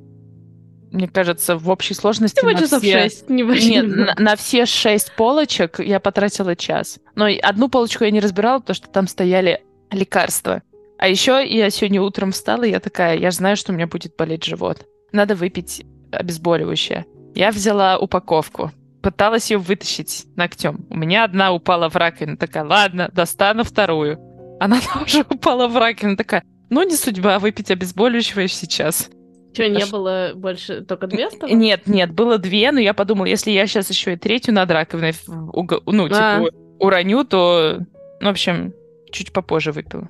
Мне 0.94 1.08
кажется, 1.08 1.56
в 1.56 1.68
общей 1.70 1.92
сложности 1.92 2.38
Всего 2.38 2.52
на 2.52 2.58
часов 2.60 2.80
все- 2.80 3.02
шесть, 3.02 3.28
не 3.28 3.42
больше. 3.42 3.68
Нет, 3.68 3.84
не 3.84 3.94
на, 3.94 4.14
на 4.16 4.36
все 4.36 4.64
шесть 4.64 5.10
полочек 5.16 5.80
я 5.80 5.98
потратила 5.98 6.54
час. 6.54 7.00
Но 7.16 7.26
одну 7.42 7.68
полочку 7.68 8.04
я 8.04 8.12
не 8.12 8.20
разбирала, 8.20 8.60
потому 8.60 8.76
что 8.76 8.88
там 8.88 9.08
стояли 9.08 9.60
лекарства. 9.90 10.62
А 10.96 11.08
еще 11.08 11.44
я 11.44 11.68
сегодня 11.70 12.00
утром 12.00 12.30
встала, 12.30 12.62
и 12.62 12.70
я 12.70 12.78
такая, 12.78 13.18
я 13.18 13.32
знаю, 13.32 13.56
что 13.56 13.72
у 13.72 13.74
меня 13.74 13.88
будет 13.88 14.14
болеть 14.16 14.44
живот. 14.44 14.86
Надо 15.10 15.34
выпить 15.34 15.84
обезболивающее. 16.12 17.06
Я 17.34 17.50
взяла 17.50 17.98
упаковку, 17.98 18.70
пыталась 19.02 19.50
ее 19.50 19.58
вытащить 19.58 20.26
ногтем. 20.36 20.86
У 20.90 20.96
меня 20.96 21.24
одна 21.24 21.52
упала 21.52 21.88
в 21.90 21.96
раковину, 21.96 22.36
такая, 22.36 22.64
ладно, 22.64 23.10
достану 23.12 23.64
вторую. 23.64 24.20
Она 24.60 24.78
тоже 24.94 25.24
упала 25.28 25.66
в 25.66 25.76
раковину, 25.76 26.16
такая, 26.16 26.44
ну 26.70 26.84
не 26.84 26.94
судьба 26.94 27.40
выпить 27.40 27.72
обезболивающего 27.72 28.46
сейчас. 28.46 29.10
Что, 29.54 29.68
не 29.68 29.82
Аж- 29.82 29.90
было 29.90 30.32
больше, 30.34 30.82
только 30.82 31.06
две 31.06 31.28
оставалось? 31.28 31.56
Нет, 31.56 31.86
нет, 31.86 32.12
было 32.12 32.38
две, 32.38 32.72
но 32.72 32.80
я 32.80 32.92
подумала, 32.92 33.26
если 33.26 33.52
я 33.52 33.66
сейчас 33.66 33.88
еще 33.88 34.14
и 34.14 34.16
третью 34.16 34.52
над 34.52 34.70
раковиной 34.70 35.14
ну, 35.26 36.08
типа, 36.08 36.36
А. 36.36 36.44
уроню, 36.78 37.24
то, 37.24 37.78
ну, 38.20 38.28
в 38.28 38.30
общем, 38.30 38.74
чуть 39.12 39.32
попозже 39.32 39.72
выпила. 39.72 40.08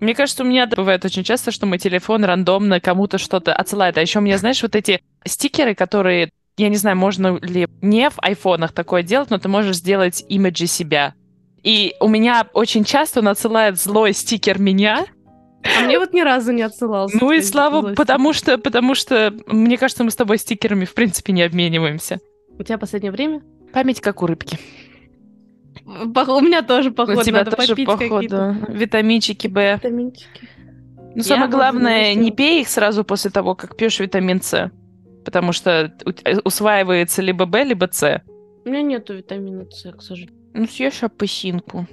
Мне 0.00 0.14
кажется, 0.14 0.42
у 0.42 0.46
меня 0.46 0.66
бывает 0.66 1.04
очень 1.04 1.24
часто, 1.24 1.50
что 1.50 1.66
мой 1.66 1.78
телефон 1.78 2.24
рандомно 2.24 2.80
кому-то 2.80 3.18
что-то 3.18 3.54
отсылает. 3.54 3.96
А 3.98 4.00
еще 4.00 4.18
у 4.18 4.22
меня, 4.22 4.38
знаешь, 4.38 4.62
вот 4.62 4.76
эти 4.76 5.00
стикеры, 5.24 5.74
которые, 5.74 6.30
я 6.56 6.68
не 6.68 6.76
знаю, 6.76 6.96
можно 6.96 7.38
ли 7.40 7.66
не 7.80 8.10
в 8.10 8.18
айфонах 8.18 8.72
такое 8.72 9.02
делать, 9.02 9.30
но 9.30 9.38
ты 9.38 9.48
можешь 9.48 9.76
сделать 9.76 10.24
имиджи 10.28 10.66
себя. 10.66 11.14
И 11.62 11.94
у 12.00 12.08
меня 12.08 12.46
очень 12.52 12.84
часто 12.84 13.20
он 13.20 13.28
отсылает 13.28 13.80
злой 13.80 14.12
стикер 14.12 14.60
меня, 14.60 15.06
А 15.64 15.82
мне 15.84 15.98
вот 15.98 16.12
ни 16.12 16.20
разу 16.20 16.52
не 16.52 16.62
отсылался. 16.62 17.16
ну 17.20 17.32
и 17.32 17.40
слава, 17.40 17.80
злости. 17.80 17.96
потому 17.96 18.32
что, 18.32 18.58
потому 18.58 18.94
что, 18.94 19.34
мне 19.46 19.78
кажется, 19.78 20.04
мы 20.04 20.10
с 20.10 20.16
тобой 20.16 20.38
стикерами, 20.38 20.84
в 20.84 20.94
принципе, 20.94 21.32
не 21.32 21.42
обмениваемся. 21.42 22.20
У 22.58 22.62
тебя 22.62 22.78
последнее 22.78 23.12
время? 23.12 23.42
Память 23.72 24.00
как 24.00 24.22
у 24.22 24.26
рыбки. 24.26 24.58
Пох- 26.14 26.28
У 26.38 26.40
меня 26.40 26.62
тоже, 26.62 26.90
походу, 26.90 27.20
у 27.20 27.22
тебя 27.24 27.38
надо 27.44 27.56
тоже, 27.56 27.70
попить 27.70 27.86
походу, 27.86 28.10
какие-то 28.14 28.56
витаминчики 28.68 29.48
Б. 29.48 29.74
витаминчики. 29.76 30.48
Но 31.16 31.22
самое 31.22 31.48
вроде 31.48 31.56
главное, 31.56 32.14
не 32.14 32.30
пей 32.30 32.60
их 32.62 32.68
сразу 32.68 33.04
после 33.04 33.30
того, 33.30 33.54
как 33.54 33.76
пьешь 33.76 34.00
витамин 34.00 34.40
С. 34.42 34.70
Потому 35.24 35.52
что 35.52 35.92
усваивается 36.44 37.22
либо 37.22 37.46
Б, 37.46 37.64
либо 37.64 37.88
С. 37.90 38.22
У 38.64 38.68
меня 38.68 38.82
нету 38.82 39.14
витамина 39.14 39.64
С, 39.70 39.90
к 39.92 40.02
сожалению. 40.02 40.34
Ну, 40.54 40.66
съешь 40.66 41.02
апельсинку. 41.02 41.86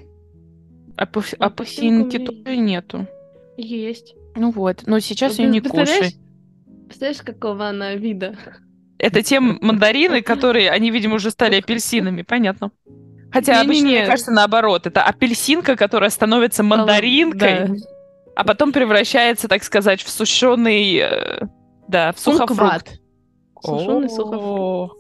Апельс- 0.98 1.36
Апельсинку 1.40 2.08
Апельсинки 2.08 2.18
тоже 2.20 2.58
нету. 2.58 3.08
Есть. 3.62 4.16
Ну 4.36 4.52
вот, 4.52 4.84
но 4.86 5.00
сейчас 5.00 5.36
Ты 5.36 5.44
ее 5.44 5.50
не 5.50 5.62
кушай. 5.62 6.16
Представляешь, 6.86 7.22
какого 7.22 7.68
она 7.68 7.96
вида? 7.96 8.36
Это 8.98 9.24
те 9.24 9.40
мандарины, 9.40 10.22
которые, 10.24 10.70
они, 10.72 10.92
видимо, 10.92 11.16
уже 11.16 11.32
стали 11.32 11.56
апельсинами, 11.56 12.22
понятно. 12.24 12.72
Хотя 13.32 13.62
обычно, 13.62 13.84
Не-не-не. 13.86 13.98
мне 14.00 14.06
кажется, 14.08 14.32
наоборот. 14.32 14.88
Это 14.88 15.04
апельсинка, 15.04 15.76
которая 15.78 16.10
становится 16.10 16.64
мандаринкой, 16.64 17.68
Да. 17.68 17.74
а 18.36 18.44
потом 18.44 18.74
превращается, 18.74 19.48
так 19.48 19.64
сказать, 19.64 20.02
в 20.02 20.10
сушеный, 20.10 20.98
э, 20.98 21.40
да, 21.88 22.12
в 22.12 22.20
сухофрукт. 22.20 23.00
Сушеный 23.64 24.10
сухофрукт. 24.10 24.98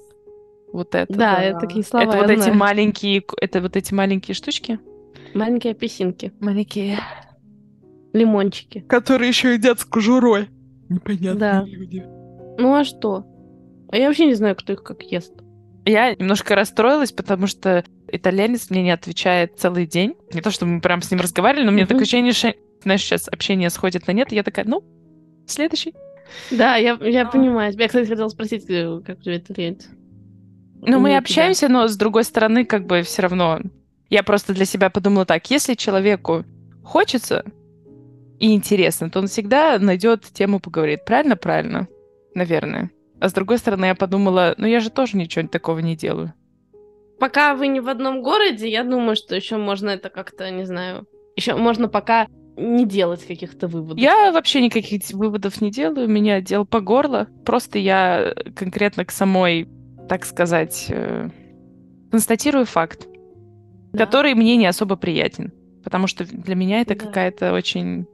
Вот 0.72 0.96
это. 0.96 1.14
Да, 1.14 1.42
это 1.44 1.60
такие 1.60 1.84
слова 1.84 2.04
Это 2.04 2.18
вот 2.18 2.30
эти 2.30 2.50
маленькие, 2.52 3.24
это 3.42 3.60
вот 3.60 3.76
эти 3.76 3.94
маленькие 3.94 4.34
штучки. 4.34 4.80
Маленькие 5.34 5.72
апельсинки. 5.72 6.32
Маленькие. 6.40 7.00
Лимончики. 8.14 8.80
Которые 8.88 9.30
еще 9.30 9.54
едят 9.54 9.80
с 9.80 9.86
кожурой. 9.86 10.50
Непонятные 10.90 11.36
Да. 11.40 11.64
люди. 11.66 12.04
Ну 12.58 12.74
а 12.76 12.84
что? 12.84 13.26
А 13.92 13.98
я 13.98 14.08
вообще 14.08 14.26
не 14.26 14.34
знаю, 14.36 14.56
кто 14.56 14.74
их 14.74 14.84
как 14.84 15.02
ест. 15.04 15.34
Я 15.86 16.14
немножко 16.16 16.56
расстроилась, 16.56 17.12
потому 17.12 17.48
что 17.48 17.84
итальянец 18.12 18.70
мне 18.70 18.84
не 18.84 18.92
отвечает 18.92 19.58
целый 19.60 19.88
день. 19.88 20.16
Не 20.34 20.42
то, 20.42 20.52
чтобы 20.52 20.74
мы 20.74 20.82
прям 20.82 21.02
с 21.02 21.10
ним 21.10 21.20
разговаривали, 21.22 21.66
но 21.66 21.72
у 21.72 21.74
меня 21.74 21.84
Мгм. 21.86 21.90
такое 21.90 22.04
ощущение, 22.04 22.34
что, 22.34 22.54
знаешь, 22.84 23.02
сейчас 23.02 23.28
общение 23.28 23.70
сходит 23.70 24.06
на 24.08 24.12
нет, 24.12 24.32
и 24.32 24.36
я 24.36 24.44
такая, 24.44 24.66
ну, 24.66 24.84
следующий. 25.48 25.94
Да, 26.52 26.76
я, 26.76 26.98
я 27.02 27.24
А. 27.24 27.32
понимаю. 27.32 27.74
Я, 27.78 27.88
кстати, 27.88 28.08
хотела 28.08 28.28
спросить, 28.30 28.66
э, 28.70 29.02
как 29.06 29.20
у 29.20 29.22
тебя 29.22 29.38
итальянец. 29.38 29.88
Ну, 30.82 31.00
мы 31.00 31.16
общаемся, 31.18 31.68
но 31.68 31.88
с 31.88 31.96
другой 31.98 32.24
стороны, 32.26 32.66
как 32.66 32.86
бы 32.86 33.02
все 33.04 33.22
равно... 33.24 33.60
Я 34.10 34.24
просто 34.24 34.54
для 34.54 34.66
себя 34.66 34.90
подумала 34.90 35.26
так, 35.26 35.50
если 35.52 35.74
человеку 35.76 36.44
хочется 36.84 37.46
и 38.42 38.54
интересно, 38.56 39.10
то 39.10 39.20
он 39.20 39.28
всегда 39.28 39.78
найдет 39.80 40.24
тему 40.34 40.60
поговорить. 40.60 41.06
Правильно? 41.06 41.36
Правильно. 41.36 41.88
Наверное. 42.34 42.90
А 43.20 43.30
с 43.30 43.34
другой 43.34 43.60
стороны, 43.60 43.86
я 43.86 43.96
подумала, 43.96 44.56
ну 44.58 44.66
я 44.66 44.80
же 44.80 44.90
тоже 44.90 45.16
ничего 45.16 45.48
такого 45.48 45.80
не 45.80 45.96
делаю. 45.96 46.34
Пока 47.20 47.54
вы 47.54 47.68
не 47.68 47.80
в 47.80 47.88
одном 47.88 48.24
городе, 48.24 48.68
я 48.68 48.84
думаю, 48.84 49.16
что 49.16 49.36
еще 49.36 49.58
можно 49.58 49.92
это 49.92 50.10
как-то, 50.10 50.50
не 50.50 50.66
знаю, 50.66 51.06
еще 51.36 51.56
можно 51.56 51.88
пока 51.88 52.26
не 52.58 52.86
делать 52.86 53.24
каких-то 53.26 53.68
выводов. 53.68 54.00
Я 54.00 54.32
вообще 54.32 54.60
никаких 54.62 55.04
выводов 55.12 55.62
не 55.62 55.70
делаю, 55.70 56.08
у 56.08 56.12
меня 56.12 56.42
дел 56.42 56.66
по 56.66 56.80
горло. 56.82 57.28
Просто 57.46 57.78
я 57.78 58.34
конкретно 58.56 59.06
к 59.06 59.12
самой, 59.12 59.70
так 60.10 60.26
сказать, 60.26 60.88
э, 60.90 61.30
констатирую 62.10 62.66
факт, 62.66 63.08
Да. 63.94 64.06
который 64.06 64.34
мне 64.34 64.58
не 64.58 64.66
особо 64.66 64.96
приятен. 64.96 65.54
Потому 65.84 66.08
что 66.08 66.26
для 66.26 66.56
меня 66.56 66.82
это 66.82 66.96
Да. 66.96 67.06
какая-то 67.06 67.54
очень... 67.54 68.08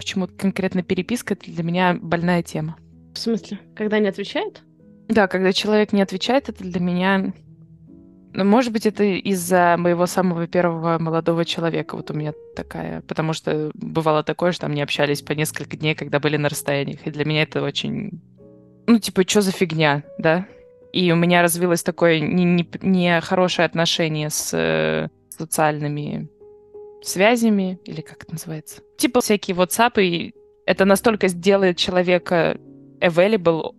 Почему 0.00 0.28
конкретно 0.28 0.82
переписка 0.82 1.34
это 1.34 1.52
для 1.52 1.62
меня 1.62 1.94
больная 2.00 2.42
тема. 2.42 2.78
В 3.12 3.18
смысле, 3.18 3.60
когда 3.76 3.98
не 3.98 4.08
отвечает? 4.08 4.62
Да, 5.08 5.28
когда 5.28 5.52
человек 5.52 5.92
не 5.92 6.00
отвечает, 6.00 6.48
это 6.48 6.64
для 6.64 6.80
меня... 6.80 7.34
Ну, 8.32 8.44
может 8.44 8.72
быть, 8.72 8.86
это 8.86 9.04
из-за 9.04 9.76
моего 9.76 10.06
самого 10.06 10.46
первого 10.46 10.98
молодого 10.98 11.44
человека. 11.44 11.96
Вот 11.96 12.10
у 12.10 12.14
меня 12.14 12.32
такая... 12.56 13.02
Потому 13.02 13.34
что 13.34 13.70
бывало 13.74 14.24
такое, 14.24 14.52
что 14.52 14.62
там 14.62 14.72
не 14.72 14.80
общались 14.80 15.20
по 15.20 15.32
несколько 15.32 15.76
дней, 15.76 15.94
когда 15.94 16.18
были 16.18 16.38
на 16.38 16.48
расстояниях. 16.48 17.06
И 17.06 17.10
для 17.10 17.26
меня 17.26 17.42
это 17.42 17.62
очень... 17.62 18.22
Ну, 18.86 18.98
типа, 18.98 19.28
что 19.28 19.42
за 19.42 19.52
фигня, 19.52 20.02
да? 20.16 20.46
И 20.94 21.12
у 21.12 21.16
меня 21.16 21.42
развилось 21.42 21.82
такое 21.82 22.20
нехорошее 22.20 23.66
не, 23.66 23.66
не 23.66 23.66
отношение 23.66 24.30
с 24.30 24.50
э, 24.54 25.08
социальными 25.28 26.30
связями, 27.02 27.78
или 27.84 28.00
как 28.00 28.22
это 28.24 28.32
называется? 28.32 28.82
Типа 28.98 29.20
всякие 29.20 29.56
WhatsApp, 29.56 30.02
и 30.02 30.34
это 30.66 30.84
настолько 30.84 31.28
сделает 31.28 31.76
человека 31.76 32.58
available 33.00 33.74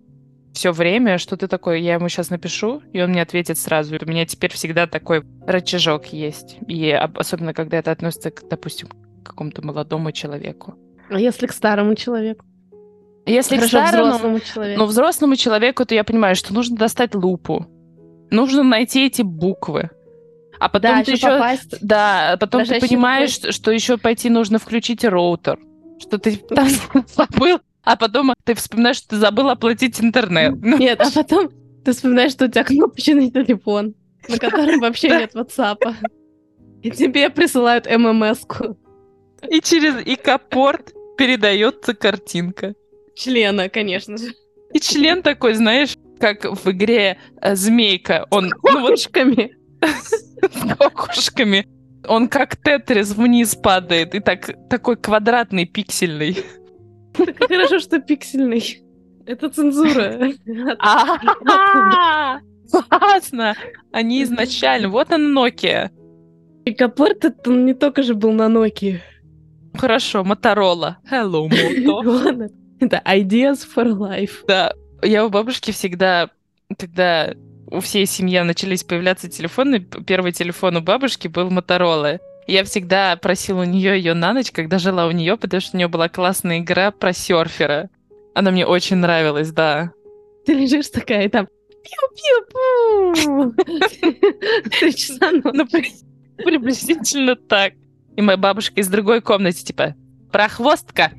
все 0.54 0.72
время, 0.72 1.18
что 1.18 1.38
ты 1.38 1.48
такой, 1.48 1.82
я 1.82 1.94
ему 1.94 2.10
сейчас 2.10 2.30
напишу, 2.30 2.82
и 2.92 3.02
он 3.02 3.12
мне 3.12 3.22
ответит 3.22 3.58
сразу. 3.58 3.96
У 4.02 4.06
меня 4.10 4.26
теперь 4.26 4.52
всегда 4.52 4.86
такой 4.86 5.24
рычажок 5.48 6.08
есть. 6.08 6.58
И 6.68 6.90
об- 6.92 7.18
особенно, 7.18 7.54
когда 7.54 7.78
это 7.78 7.92
относится, 7.92 8.32
к, 8.32 8.48
допустим, 8.50 8.90
к 9.24 9.28
какому-то 9.28 9.66
молодому 9.66 10.12
человеку. 10.12 10.76
А 11.10 11.20
если 11.20 11.48
к 11.48 11.54
старому 11.54 11.96
человеку? 11.96 12.46
Если 13.26 13.56
к 13.56 13.60
Хорошо, 13.60 13.88
старому, 13.88 14.08
взрослому 14.10 14.40
человеку. 14.40 14.80
ну, 14.80 14.86
взрослому 14.88 15.36
человеку, 15.36 15.86
то 15.86 15.96
я 15.96 16.04
понимаю, 16.04 16.36
что 16.36 16.54
нужно 16.54 16.76
достать 16.76 17.16
лупу. 17.16 17.66
Нужно 18.30 18.64
найти 18.64 19.06
эти 19.06 19.22
буквы. 19.22 19.90
А 20.62 20.70
потом 20.70 20.98
да, 20.98 21.04
ты 21.04 21.14
еще 21.14 21.28
попасть. 21.28 21.76
Да, 21.82 22.38
потом 22.40 22.66
ты 22.66 22.80
понимаешь, 22.80 23.32
что, 23.32 23.52
что 23.52 23.72
еще 23.72 23.98
пойти 23.98 24.30
нужно 24.30 24.60
включить 24.60 25.04
роутер. 25.04 25.58
Что 26.00 26.20
ты 26.20 26.36
там 26.50 26.68
забыл, 27.08 27.62
а 27.84 27.98
потом 27.98 28.36
ты 28.44 28.54
вспоминаешь, 28.54 28.98
что 28.98 29.10
ты 29.10 29.16
забыл 29.16 29.50
оплатить 29.50 30.00
интернет. 30.00 30.54
Ну, 30.62 30.78
Нет, 30.78 31.02
а 31.02 31.10
потом 31.16 31.50
ты 31.84 31.94
вспоминаешь, 31.94 32.34
что 32.34 32.46
у 32.46 32.48
тебя 32.48 32.64
кнопочный 32.64 33.32
телефон, 33.32 33.96
на 34.30 34.38
котором 34.40 34.82
вообще 34.82 35.10
нет 35.10 35.34
WhatsApp. 35.34 35.96
И 36.84 36.92
тебе 36.92 37.32
присылают 37.32 37.88
ММС-ку. 37.88 38.78
И 39.50 39.62
через 39.62 39.96
ИК-порт 40.06 40.94
передается 41.18 41.96
картинка. 41.96 42.76
Члена, 43.16 43.68
конечно 43.68 44.16
же. 44.16 44.36
И 44.76 44.80
член 44.80 45.24
такой, 45.24 45.56
знаешь, 45.56 45.96
как 46.20 46.46
в 46.46 46.70
игре 46.70 47.18
э, 47.42 47.56
Змейка. 47.56 48.28
Он 48.30 48.50
С 48.50 48.54
кокушками. 48.54 49.56
с 50.42 50.76
кокушками. 50.78 51.68
Он 52.08 52.28
как 52.28 52.58
тетрис 52.58 53.12
вниз 53.12 53.56
падает. 53.56 54.16
И 54.16 54.20
так, 54.20 54.52
такой 54.70 54.98
квадратный, 54.98 55.66
пиксельный. 55.66 56.38
Хорошо, 57.16 57.80
что 57.80 58.00
пиксельный. 58.00 58.82
Это 59.26 59.50
цензура. 59.50 60.34
Классно! 62.72 63.56
Они 63.92 64.24
изначально... 64.24 64.90
Вот 64.90 65.12
он 65.12 65.38
Nokia. 65.38 65.90
И 66.66 66.74
Капорт 66.74 67.26
это 67.26 67.52
не 67.52 67.74
только 67.74 68.04
же 68.04 68.16
был 68.16 68.32
на 68.32 68.48
Nokia. 68.48 69.00
Хорошо, 69.74 70.24
Моторола. 70.24 70.98
Hello, 71.10 71.48
Moto. 71.50 72.50
Это 72.80 73.02
Ideas 73.06 73.60
for 73.76 73.86
Life. 73.86 74.44
Да, 74.48 74.74
я 75.02 75.26
у 75.26 75.30
бабушки 75.30 75.72
всегда, 75.72 76.30
когда 76.78 77.34
у 77.72 77.80
всей 77.80 78.06
семьи 78.06 78.40
начались 78.42 78.84
появляться 78.84 79.30
телефоны, 79.30 79.80
первый 79.80 80.32
телефон 80.34 80.78
у 80.78 80.82
бабушки 80.82 81.28
был 81.28 81.50
Моторола. 81.50 82.20
Я 82.48 82.64
всегда 82.64 83.16
просила 83.18 83.62
у 83.62 83.64
нее 83.66 83.96
ее 83.98 84.14
на 84.14 84.34
ночь, 84.34 84.52
когда 84.52 84.78
жила 84.80 85.06
у 85.08 85.12
нее, 85.12 85.38
потому 85.38 85.62
что 85.62 85.76
у 85.76 85.78
нее 85.78 85.88
была 85.88 86.10
классная 86.10 86.60
игра 86.60 86.92
про 86.92 87.14
серфера. 87.14 87.90
Она 88.36 88.52
мне 88.52 88.66
очень 88.66 88.98
нравилась, 88.98 89.52
да. 89.52 89.92
Ты 90.46 90.54
лежишь 90.54 90.90
такая, 90.90 91.26
и 91.26 91.30
там 91.30 91.48
пиу-пиу-пу. 92.56 93.54
Три 94.80 94.96
часа 94.96 95.32
Ну, 95.32 95.52
ночи. 95.54 95.72
при- 96.38 96.44
приблизительно 96.44 97.36
так. 97.36 97.74
И 98.18 98.22
моя 98.22 98.38
бабушка 98.38 98.80
из 98.82 98.88
другой 98.88 99.22
комнаты, 99.22 99.64
типа, 99.64 99.96
прохвостка. 100.32 101.12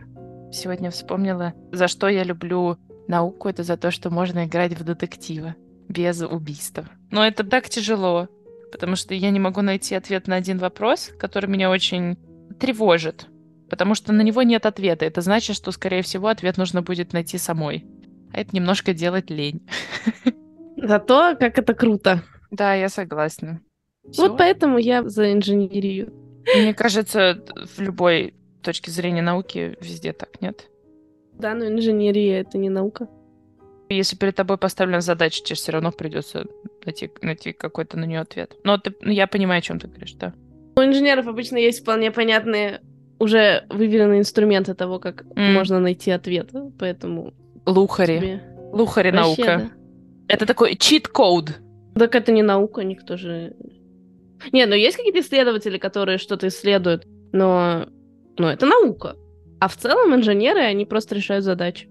Сегодня 0.52 0.90
вспомнила, 0.90 1.54
за 1.72 1.88
что 1.88 2.08
я 2.08 2.24
люблю 2.24 2.76
науку. 3.08 3.48
Это 3.48 3.62
за 3.62 3.76
то, 3.76 3.90
что 3.90 4.10
можно 4.10 4.44
играть 4.44 4.72
в 4.78 4.84
детектива 4.84 5.54
без 5.92 6.22
убийств. 6.22 6.80
Но 7.10 7.24
это 7.24 7.44
так 7.44 7.68
тяжело, 7.68 8.28
потому 8.72 8.96
что 8.96 9.14
я 9.14 9.30
не 9.30 9.38
могу 9.38 9.60
найти 9.62 9.94
ответ 9.94 10.26
на 10.26 10.36
один 10.36 10.58
вопрос, 10.58 11.10
который 11.18 11.48
меня 11.48 11.70
очень 11.70 12.16
тревожит. 12.58 13.26
Потому 13.68 13.94
что 13.94 14.12
на 14.12 14.22
него 14.22 14.42
нет 14.42 14.66
ответа. 14.66 15.04
Это 15.04 15.20
значит, 15.20 15.56
что, 15.56 15.70
скорее 15.72 16.02
всего, 16.02 16.28
ответ 16.28 16.58
нужно 16.58 16.82
будет 16.82 17.12
найти 17.12 17.38
самой. 17.38 17.86
А 18.32 18.40
это 18.40 18.54
немножко 18.54 18.92
делать 18.92 19.30
лень. 19.30 19.66
Зато 20.76 21.36
как 21.38 21.58
это 21.58 21.74
круто. 21.74 22.22
Да, 22.50 22.74
я 22.74 22.88
согласна. 22.88 23.60
Вот 24.16 24.36
поэтому 24.36 24.78
я 24.78 25.08
за 25.08 25.32
инженерию. 25.32 26.12
Мне 26.54 26.74
кажется, 26.74 27.42
в 27.76 27.80
любой 27.80 28.34
точке 28.62 28.90
зрения 28.90 29.22
науки 29.22 29.76
везде 29.80 30.12
так, 30.12 30.40
нет? 30.40 30.68
Да, 31.34 31.54
но 31.54 31.66
инженерия 31.66 32.40
это 32.40 32.58
не 32.58 32.68
наука. 32.68 33.08
Если 33.96 34.16
перед 34.16 34.34
тобой 34.34 34.58
поставлена 34.58 35.00
задача, 35.00 35.42
тебе 35.42 35.56
все 35.56 35.72
равно 35.72 35.92
придется 35.92 36.46
найти, 36.84 37.10
найти 37.22 37.52
какой-то 37.52 37.98
на 37.98 38.04
нее 38.04 38.20
ответ. 38.20 38.54
Но 38.64 38.78
ты, 38.78 38.94
ну, 39.00 39.10
я 39.10 39.26
понимаю, 39.26 39.58
о 39.58 39.62
чем 39.62 39.78
ты 39.78 39.88
говоришь, 39.88 40.12
да. 40.14 40.32
У 40.76 40.80
инженеров 40.80 41.26
обычно 41.26 41.56
есть 41.58 41.80
вполне 41.82 42.10
понятные, 42.10 42.80
уже 43.18 43.64
выверенные 43.68 44.20
инструменты 44.20 44.74
того, 44.74 44.98
как 44.98 45.24
М. 45.36 45.52
можно 45.54 45.78
найти 45.80 46.10
ответ. 46.10 46.50
Поэтому 46.78 47.34
Лухари. 47.66 48.18
тебе 48.18 48.42
Лухари 48.72 49.10
вообще, 49.10 49.44
наука. 49.44 49.70
Это 50.28 50.46
такой 50.46 50.76
чит-код. 50.76 51.52
да. 51.94 52.00
Так 52.00 52.14
это 52.14 52.32
не 52.32 52.42
наука, 52.42 52.82
никто 52.84 53.16
же... 53.16 53.54
Не, 54.50 54.66
ну 54.66 54.74
есть 54.74 54.96
какие-то 54.96 55.20
исследователи, 55.20 55.78
которые 55.78 56.18
что-то 56.18 56.48
исследуют, 56.48 57.06
но... 57.32 57.86
но 58.38 58.50
это 58.50 58.66
наука. 58.66 59.16
А 59.60 59.68
в 59.68 59.76
целом 59.76 60.14
инженеры, 60.14 60.60
они 60.60 60.84
просто 60.86 61.14
решают 61.14 61.44
задачи, 61.44 61.88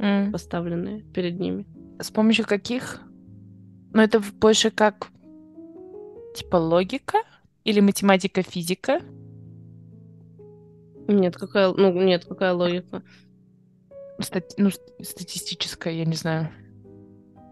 М. 0.00 0.32
поставленные 0.32 1.02
перед 1.02 1.38
ними. 1.38 1.66
С 2.00 2.10
помощью 2.10 2.46
каких? 2.46 3.00
Ну, 3.92 4.02
это 4.02 4.20
больше 4.40 4.70
как 4.70 5.08
типа 6.34 6.56
логика 6.56 7.18
или 7.64 7.80
математика, 7.80 8.42
физика. 8.42 9.00
Нет, 11.08 11.36
какая... 11.36 11.72
Ну, 11.72 11.92
нет, 11.92 12.24
какая 12.24 12.52
логика. 12.54 13.02
Стати- 14.20 14.54
ну, 14.58 14.70
ст- 14.70 14.80
статистическая, 15.02 15.92
я 15.92 16.04
не 16.04 16.14
знаю. 16.14 16.48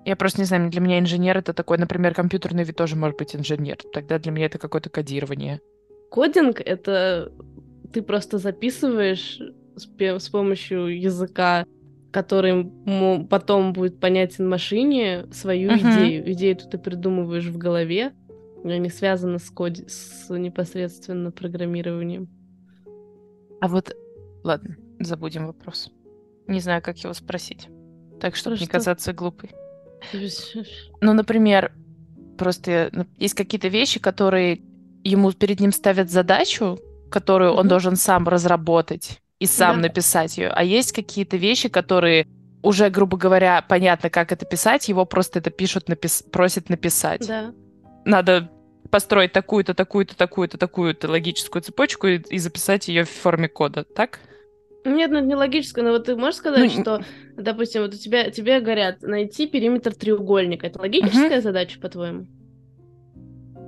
Я 0.04 0.16
просто 0.16 0.40
не 0.40 0.44
знаю, 0.46 0.70
для 0.70 0.80
меня 0.80 1.00
инженер 1.00 1.36
это 1.36 1.52
такой, 1.52 1.76
например, 1.76 2.14
компьютерный 2.14 2.64
вид 2.64 2.76
тоже 2.76 2.96
может 2.96 3.18
быть 3.18 3.34
инженер. 3.34 3.78
Тогда 3.92 4.18
для 4.18 4.32
меня 4.32 4.46
это 4.46 4.58
какое-то 4.58 4.90
кодирование. 4.90 5.60
Кодинг— 6.10 6.60
это 6.64 7.32
ты 7.92 8.00
просто 8.02 8.38
записываешь 8.38 9.40
с 9.76 10.28
помощью 10.28 10.98
языка, 11.00 11.66
который 12.22 12.68
потом 13.30 13.72
будет 13.72 14.00
понятен 14.00 14.48
машине, 14.48 15.26
свою 15.32 15.70
Мгм. 15.70 15.78
идею. 15.80 16.32
Идею 16.32 16.56
ты 16.56 16.76
придумываешь 16.76 17.46
в 17.46 17.56
голове, 17.56 18.12
и 18.64 18.70
они 18.70 18.88
связаны 18.90 19.38
с, 19.38 19.52
коди- 19.52 19.88
с 19.88 20.28
непосредственно 20.36 21.30
программированием. 21.30 22.28
А 23.60 23.68
вот, 23.68 23.94
ладно, 24.42 24.76
забудем 24.98 25.46
вопрос. 25.46 25.92
Не 26.48 26.58
знаю, 26.58 26.82
как 26.82 26.98
его 26.98 27.14
спросить. 27.14 27.68
Так, 28.20 28.34
чтобы 28.34 28.56
Про 28.56 28.60
не 28.62 28.66
что? 28.66 28.72
казаться 28.72 29.12
глупой. 29.12 29.50
Ну, 31.00 31.12
например, 31.12 31.70
просто 32.36 32.88
ну, 32.92 33.06
есть 33.16 33.34
какие-то 33.34 33.68
вещи, 33.68 34.00
которые 34.00 34.60
ему 35.04 35.30
перед 35.30 35.60
ним 35.60 35.70
ставят 35.70 36.10
задачу, 36.10 36.80
которую 37.12 37.52
он 37.52 37.68
должен 37.68 37.94
сам 37.94 38.26
разработать 38.26 39.20
и 39.38 39.46
сам 39.46 39.76
Да. 39.76 39.88
написать 39.88 40.36
ее. 40.38 40.48
А 40.48 40.64
есть 40.64 40.92
какие-то 40.92 41.36
вещи, 41.36 41.68
которые 41.68 42.26
уже, 42.62 42.90
грубо 42.90 43.16
говоря, 43.16 43.64
понятно, 43.68 44.10
как 44.10 44.32
это 44.32 44.44
писать, 44.44 44.88
его 44.88 45.04
просто 45.04 45.38
это 45.38 45.50
пишут, 45.50 45.88
напис- 45.88 46.28
просят 46.28 46.68
написать. 46.68 47.26
Да. 47.26 47.52
Надо 48.04 48.50
построить 48.90 49.32
такую-то, 49.32 49.74
такую-то, 49.74 50.16
такую-то, 50.16 50.58
такую-то 50.58 51.08
логическую 51.08 51.62
цепочку 51.62 52.06
и, 52.08 52.18
и 52.18 52.38
записать 52.38 52.88
ее 52.88 53.04
в 53.04 53.10
форме 53.10 53.48
кода, 53.48 53.84
так? 53.84 54.18
Нет, 54.84 55.10
ну 55.10 55.18
это 55.18 55.26
не 55.26 55.34
логическое, 55.34 55.82
но 55.82 55.90
вот 55.90 56.06
ты 56.06 56.16
можешь 56.16 56.36
сказать, 56.36 56.72
Ну, 56.74 56.80
что, 56.82 57.04
допустим, 57.36 57.82
вот 57.82 57.94
у 57.94 57.96
тебя 57.98 58.30
тебе 58.30 58.60
говорят 58.60 59.02
найти 59.02 59.46
периметр 59.46 59.94
треугольника. 59.94 60.66
Это 60.66 60.80
логическая 60.80 61.40
задача, 61.42 61.78
по-твоему? 61.78 62.26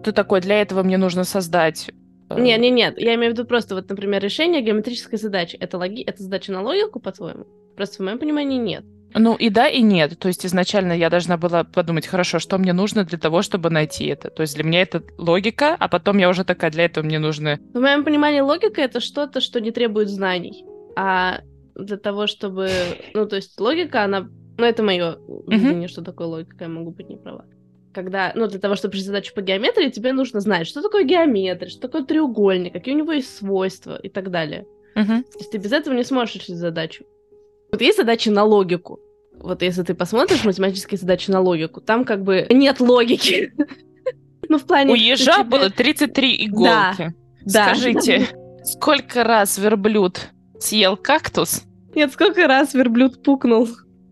Ты 0.03 0.13
такой, 0.13 0.41
для 0.41 0.61
этого 0.63 0.83
мне 0.83 0.97
нужно 0.97 1.25
создать... 1.25 1.91
э, 2.31 2.40
Нет, 2.40 2.61
нет, 2.61 2.73
нет. 2.73 2.99
Я 2.99 3.14
имею 3.14 3.33
в 3.33 3.35
виду 3.35 3.47
просто, 3.47 3.75
вот, 3.75 3.88
например, 3.88 4.23
решение 4.23 4.62
геометрической 4.62 5.19
задачи. 5.19 5.57
Это, 5.57 5.79
логи... 5.79 6.03
это 6.03 6.23
задача 6.23 6.53
на 6.53 6.62
логику, 6.62 7.01
по-твоему? 7.01 7.47
Просто 7.77 7.97
в 7.97 8.07
моем 8.07 8.19
понимании 8.19 8.59
нет. 8.59 8.85
Ну 9.14 9.35
и 9.35 9.51
да, 9.51 9.69
и 9.69 9.83
нет. 9.83 10.19
То 10.19 10.29
есть 10.29 10.47
изначально 10.47 10.93
я 10.93 11.11
должна 11.11 11.37
была 11.37 11.64
подумать, 11.64 12.07
хорошо, 12.07 12.38
что 12.38 12.59
мне 12.59 12.73
нужно 12.73 13.05
для 13.05 13.19
того, 13.19 13.43
чтобы 13.43 13.71
найти 13.71 14.07
это. 14.07 14.31
То 14.31 14.43
есть 14.43 14.55
для 14.55 14.64
меня 14.64 14.83
это 14.83 15.03
логика, 15.19 15.77
а 15.79 15.88
потом 15.88 16.19
я 16.19 16.29
уже 16.29 16.45
такая, 16.45 16.71
для 16.71 16.85
этого 16.85 17.05
мне 17.05 17.19
нужно... 17.19 17.59
В 17.75 17.81
моем 17.81 18.05
понимании 18.05 18.40
логика 18.40 18.81
это 18.81 19.01
что-то, 19.01 19.40
что 19.40 19.61
не 19.61 19.73
требует 19.73 20.09
знаний. 20.09 20.64
А 20.97 21.40
для 21.75 21.97
того, 21.97 22.27
чтобы... 22.27 22.71
Ну, 23.14 23.27
то 23.27 23.37
есть 23.37 23.59
логика, 23.61 24.05
она... 24.05 24.29
Ну, 24.59 24.64
это 24.64 24.83
мое 24.83 25.19
видение, 25.49 25.88
что 25.88 26.03
такое 26.03 26.27
логика, 26.27 26.64
я 26.64 26.69
могу 26.69 26.90
быть 26.90 27.09
не 27.09 27.16
права. 27.16 27.47
Когда, 27.92 28.33
ну, 28.37 28.46
для 28.46 28.61
того, 28.61 28.76
чтобы 28.76 28.94
решить 28.94 29.07
задачу 29.07 29.35
по 29.35 29.40
геометрии, 29.40 29.90
тебе 29.90 30.12
нужно 30.12 30.40
знать, 30.40 30.66
что 30.66 30.81
такое 30.81 31.05
геометрия, 31.05 31.68
что 31.68 31.81
такое 31.81 32.05
треугольник, 32.05 32.72
какие 32.72 32.94
у 32.94 32.98
него 32.98 33.12
есть 33.12 33.37
свойства 33.37 33.96
и 33.96 34.09
так 34.09 34.31
далее. 34.31 34.66
Мгм. 34.94 35.24
То 35.24 35.38
есть 35.38 35.50
ты 35.50 35.59
без 35.59 35.72
этого 35.72 35.94
не 35.94 36.05
сможешь 36.05 36.37
решить 36.37 36.57
задачу. 36.57 37.05
Вот 37.72 37.81
есть 37.81 37.98
задачи 37.98 38.29
на 38.29 38.44
логику. 38.44 39.00
Вот 39.40 39.62
если 39.62 39.83
ты 39.83 39.94
посмотришь 39.94 40.44
математические 40.44 40.98
задачи 40.98 41.31
на 41.31 41.40
логику, 41.40 41.81
там 41.81 42.05
как 42.05 42.22
бы 42.22 42.46
нет 42.50 42.81
логики. 42.81 43.53
Ну, 44.48 44.59
в 44.59 44.66
плане... 44.66 44.90
У 44.90 44.96
ежа 44.96 45.44
было 45.44 45.70
33 45.70 46.46
иголки. 46.46 47.14
да. 47.46 47.66
Скажите, 47.66 48.26
сколько 48.64 49.22
раз 49.22 49.59
верблюд 49.59 50.31
съел 50.59 50.96
кактус, 50.96 51.62
Нет, 51.94 52.12
сколько 52.12 52.48
раз 52.48 52.74
верблюд 52.74 53.22
пукнул, 53.22 53.68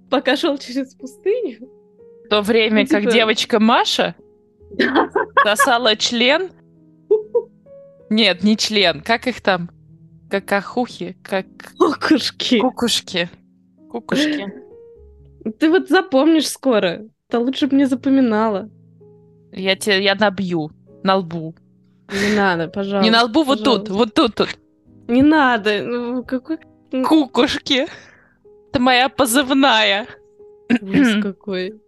пока 0.09 0.37
шел 0.37 0.57
через 0.59 0.95
пустыню? 0.95 1.69
В 2.29 2.31
то 2.31 2.43
время 2.43 2.83
Ну, 2.83 2.89
как 2.89 3.01
типа- 3.01 3.13
девочка 3.13 3.59
Маша 3.59 4.15
сосала 5.43 5.97
член... 5.97 6.51
Нет, 8.11 8.43
не 8.43 8.55
член. 8.59 9.01
Как 9.01 9.27
их 9.27 9.41
там? 9.41 9.71
Какахухи? 10.31 11.17
Как 11.23 11.47
Кукушки. 11.79 12.59
кукушки. 12.61 13.31
Кукушки. 13.91 14.47
Ты 15.59 15.71
вот 15.71 15.89
запомнишь 15.89 16.49
скоро. 16.51 17.07
Да 17.31 17.39
лучше 17.39 17.67
бы 17.67 17.77
не 17.77 17.87
запоминала. 17.87 18.69
Я 19.53 19.75
тебе, 19.77 20.03
я 20.03 20.15
набью 20.15 20.71
на 21.03 21.17
лбу. 21.17 21.55
Не 22.13 22.37
надо, 22.37 22.69
пожалуйста. 22.69 23.05
Не 23.05 23.11
на 23.11 23.25
лбу, 23.25 23.43
вот 23.43 23.65
тут, 23.65 23.89
пожалуйста. 23.89 23.95
вот 23.95 24.15
тут, 24.15 24.35
тут. 24.35 24.59
Не 25.09 25.23
надо. 25.23 25.83
Ну, 25.83 26.25
какой 26.25 26.59
Кукушки. 27.07 27.87
Это 28.71 28.81
моя 28.81 29.09
позывная. 29.09 30.07
ужас 30.83 31.23
какой. 31.23 31.81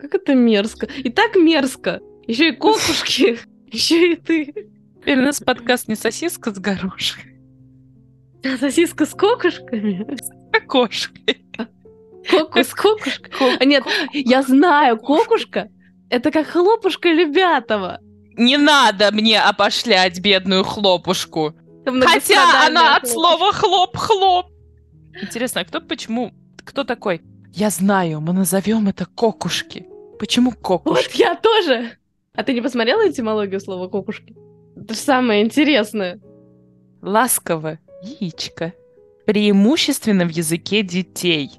Как 0.00 0.14
это 0.14 0.34
мерзко. 0.34 0.86
И 0.86 1.10
так 1.10 1.36
мерзко. 1.36 2.00
Еще 2.26 2.48
и 2.50 2.52
кукушки. 2.52 3.38
Еще 3.70 4.12
и 4.12 4.16
ты. 4.16 4.70
Теперь 5.00 5.18
у 5.18 5.22
нас 5.22 5.40
подкаст 5.40 5.88
не 5.88 5.94
сосиска 5.94 6.52
с 6.52 6.58
горошком. 6.58 7.24
Сосиска 8.58 9.06
с 9.06 9.14
кокушками? 9.14 10.16
С 10.16 10.60
кокушкой? 10.66 11.46
А, 13.58 13.64
Нет, 13.64 13.84
я 14.12 14.42
знаю, 14.42 14.98
кокушка— 14.98 15.68
это 16.10 16.30
как 16.30 16.48
хлопушка 16.48 17.08
Любятова. 17.08 18.00
Не 18.36 18.56
надо 18.56 19.10
мне 19.12 19.40
опошлять 19.40 20.20
бедную 20.20 20.64
хлопушку. 20.64 21.54
Хотя 21.84 22.66
она 22.66 22.96
от 22.96 23.08
слова 23.08 23.52
хлоп-хлоп. 23.52 24.46
Интересно, 25.20 25.60
а 25.60 25.64
кто 25.64 25.80
почему? 25.80 26.32
Кто 26.64 26.84
такой? 26.84 27.22
Я 27.52 27.70
знаю, 27.70 28.20
мы 28.20 28.32
назовем 28.32 28.88
это 28.88 29.06
кокушки. 29.06 29.86
Почему 30.20 30.50
Вот 30.50 30.58
кокушки? 30.60 31.18
я 31.18 31.34
тоже. 31.34 31.92
А 32.34 32.44
ты 32.44 32.52
не 32.52 32.60
посмотрела 32.60 33.08
этимологию 33.08 33.58
слова 33.58 33.88
кокушки? 33.88 34.36
Это 34.76 34.92
же 34.92 35.00
самое 35.00 35.42
интересное. 35.42 36.20
Ласково, 37.00 37.78
яичко. 38.02 38.74
Преимущественно 39.24 40.26
в 40.26 40.28
языке 40.28 40.82
детей. 40.82 41.50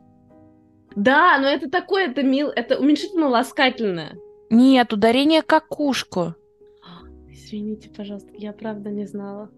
Да, 0.96 1.40
но 1.40 1.48
это 1.48 1.72
такое, 1.72 2.10
это 2.10 2.22
мил, 2.22 2.50
это 2.50 2.78
уменьшительно-ласкательное. 2.78 4.20
Нет, 4.52 4.94
ударение 4.94 5.42
какушку. 5.42 6.36
Извините, 7.30 7.90
пожалуйста, 7.90 8.30
я 8.36 8.54
правда 8.54 8.92
не 8.92 9.08
знала. 9.08 9.50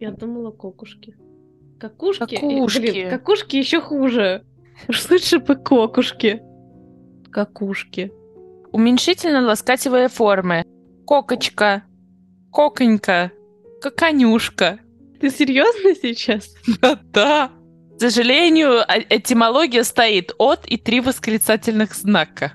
Я 0.00 0.10
думала 0.10 0.50
кокушки. 0.50 1.16
Какушки? 1.78 2.34
Какушки. 2.34 2.78
И, 2.78 2.90
блин, 2.90 3.10
какушки 3.10 3.56
еще 3.56 3.80
хуже. 3.80 4.44
Уж 4.88 5.08
лучше 5.08 5.38
бы 5.38 5.54
кокушки. 5.54 6.42
Какушки. 7.30 8.12
Уменьшительно-ласкательные 8.72 10.08
формы. 10.08 10.64
Кокочка, 11.06 11.82
коконька, 12.52 13.32
коконюшка. 13.80 14.78
Ты 15.20 15.30
серьезно 15.30 15.94
сейчас? 16.00 16.48
Да. 17.12 17.50
К 17.96 18.00
сожалению, 18.00 18.80
а- 18.80 18.98
этимология 19.10 19.82
стоит 19.82 20.32
от 20.38 20.66
и 20.66 20.78
три 20.78 21.00
восклицательных 21.00 21.94
знака. 21.94 22.54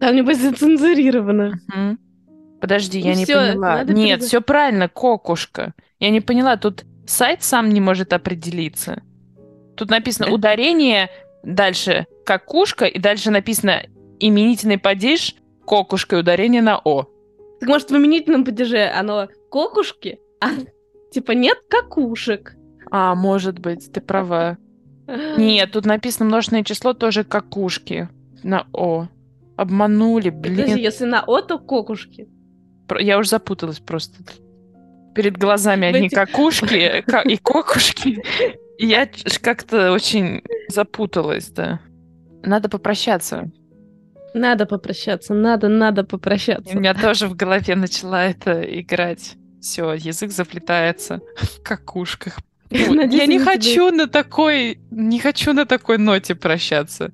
Там, 0.00 0.14
небось, 0.14 0.38
зацензурировано. 0.40 1.58
Мгм. 1.68 1.98
Подожди, 2.60 3.00
Ну 3.02 3.08
я 3.08 3.14
не 3.14 3.24
всё, 3.24 3.38
поняла. 3.40 3.76
надо 3.78 3.92
Нет, 3.94 4.22
все 4.22 4.40
правильно, 4.42 4.88
кокушка. 4.88 5.72
Я 6.00 6.10
не 6.10 6.20
поняла, 6.20 6.56
тут 6.58 6.84
сайт 7.06 7.42
сам 7.42 7.70
не 7.70 7.80
может 7.80 8.12
определиться. 8.12 9.02
Тут 9.76 9.88
написано 9.90 10.26
Это- 10.26 10.34
ударение, 10.34 11.08
дальше 11.42 12.06
какушка, 12.26 12.84
и 12.84 12.98
дальше 12.98 13.30
написано 13.30 13.82
именительный 14.20 14.78
падеж, 14.78 15.34
кокушка 15.66 16.16
и 16.16 16.20
ударение 16.20 16.62
на 16.62 16.78
О. 16.84 17.04
Так 17.60 17.68
может, 17.68 17.90
в 17.90 17.96
именительном 17.96 18.44
падеже 18.44 18.86
оно 18.86 19.28
кокушки, 19.50 20.18
а 20.40 20.48
типа 21.12 21.32
нет 21.32 21.58
какушек. 21.68 22.54
А, 22.90 23.14
может 23.14 23.58
быть, 23.58 23.90
ты 23.92 24.00
права. 24.00 24.58
Нет, 25.36 25.72
тут 25.72 25.84
написано 25.86 26.26
множественное 26.26 26.64
число 26.64 26.92
тоже 26.94 27.24
какушки 27.24 28.08
на 28.42 28.66
О. 28.72 29.08
Обманули, 29.56 30.30
Подожди, 30.30 30.62
блин. 30.64 30.76
если 30.78 31.04
на 31.04 31.22
О, 31.24 31.40
то 31.40 31.58
кокушки. 31.58 32.28
Я 32.98 33.18
уже 33.18 33.28
запуталась 33.30 33.78
просто. 33.80 34.16
Перед 35.14 35.36
глазами 35.36 35.86
одни 35.86 36.06
этих- 36.08 36.16
какушки 36.18 37.00
ка- 37.06 37.20
и 37.22 37.36
кокушки. 37.36 38.22
Я 38.78 39.08
как-то 39.40 39.92
очень 39.92 40.42
запуталась, 40.68 41.48
да. 41.50 41.80
Надо 42.42 42.68
попрощаться. 42.68 43.50
Надо 44.34 44.66
попрощаться, 44.66 45.32
надо, 45.32 45.68
надо 45.68 46.04
попрощаться. 46.04 46.76
У 46.76 46.78
меня 46.80 46.92
тоже 46.94 47.28
в 47.28 47.36
голове 47.36 47.76
начала 47.76 48.24
это 48.26 48.60
играть. 48.80 49.36
Все, 49.60 49.92
язык 49.94 50.32
заплетается 50.32 51.20
в 51.36 51.62
какушках. 51.62 52.38
Надеюсь, 52.70 52.92
Я 52.92 53.26
не 53.26 53.34
они 53.36 53.38
тебе- 53.38 53.44
хочу 53.44 53.90
на 53.92 54.08
такой, 54.08 54.78
не 54.90 55.20
хочу 55.20 55.52
на 55.52 55.64
такой 55.66 55.98
ноте 55.98 56.34
прощаться. 56.34 57.12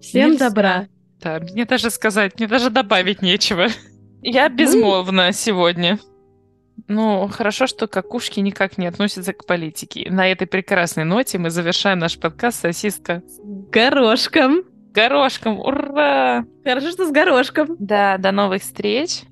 Всем 0.00 0.30
Нельзя. 0.32 0.48
добра. 0.48 0.86
Да, 1.20 1.38
мне 1.40 1.64
даже 1.66 1.90
сказать, 1.90 2.38
мне 2.38 2.48
даже 2.48 2.70
добавить 2.70 3.22
нечего. 3.22 3.68
Я 4.22 4.48
безмолвна 4.48 5.32
сегодня. 5.32 5.98
Ну, 6.88 7.28
хорошо, 7.28 7.66
что 7.66 7.86
какушки 7.86 8.40
никак 8.40 8.78
не 8.78 8.86
относятся 8.86 9.32
к 9.32 9.46
политике. 9.46 10.08
На 10.10 10.26
этой 10.32 10.46
прекрасной 10.46 11.04
ноте 11.04 11.38
мы 11.38 11.50
завершаем 11.50 11.98
наш 11.98 12.18
подкаст 12.18 12.60
«Сосиска 12.62 13.22
Горошком. 13.70 14.64
Горошком». 14.92 15.58
Ура! 15.60 16.44
Хорошо, 16.64 16.90
что 16.90 17.06
с 17.06 17.10
горошком. 17.10 17.76
Да, 17.78 18.18
до 18.18 18.32
новых 18.32 18.62
встреч. 18.62 19.22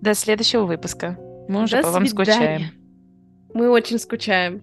До 0.00 0.14
следующего 0.14 0.64
выпуска. 0.64 1.18
Мы 1.48 1.62
уже 1.64 1.76
До 1.78 1.82
по 1.82 1.90
вам 1.92 2.06
свидания. 2.06 2.32
скучаем. 2.32 2.62
Мы 3.54 3.70
очень 3.70 3.98
скучаем. 3.98 4.62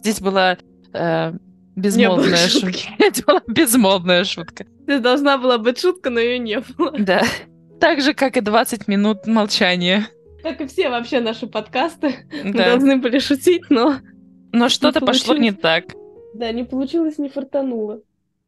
Здесь 0.00 0.20
была 0.20 0.58
э, 0.92 1.32
безмолвная 1.76 2.48
шутка. 2.48 2.78
Это 2.98 3.22
была 3.26 3.42
безмолвная 3.46 4.24
шутка. 4.24 4.66
Это 4.86 5.00
должна 5.00 5.38
была 5.38 5.58
быть 5.58 5.78
шутка, 5.80 6.10
но 6.10 6.20
ее 6.20 6.38
не 6.38 6.60
было. 6.76 6.92
Да. 6.98 7.22
Так 7.80 8.00
же, 8.02 8.14
как 8.14 8.36
и 8.36 8.40
20 8.40 8.88
минут 8.88 9.26
молчания. 9.26 10.06
Как 10.42 10.60
и 10.60 10.66
все 10.66 10.90
вообще 10.90 11.20
наши 11.20 11.46
подкасты. 11.46 12.14
Мы 12.44 12.52
Да. 12.52 12.70
должны 12.70 12.96
были 12.98 13.18
шутить, 13.18 13.64
но 13.70 13.96
Но 14.52 14.68
что-то 14.68 15.00
пошло 15.00 15.34
не 15.36 15.52
так. 15.52 15.84
да, 16.34 16.52
не 16.52 16.64
получилось, 16.64 17.18
не 17.18 17.28
фартануло. 17.28 18.00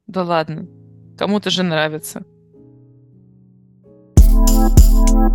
Да 0.06 0.22
ладно. 0.22 0.66
Кому-то 1.18 1.50
же 1.50 1.64
нравится. 1.64 2.22
thank 4.18 5.12
you 5.12 5.27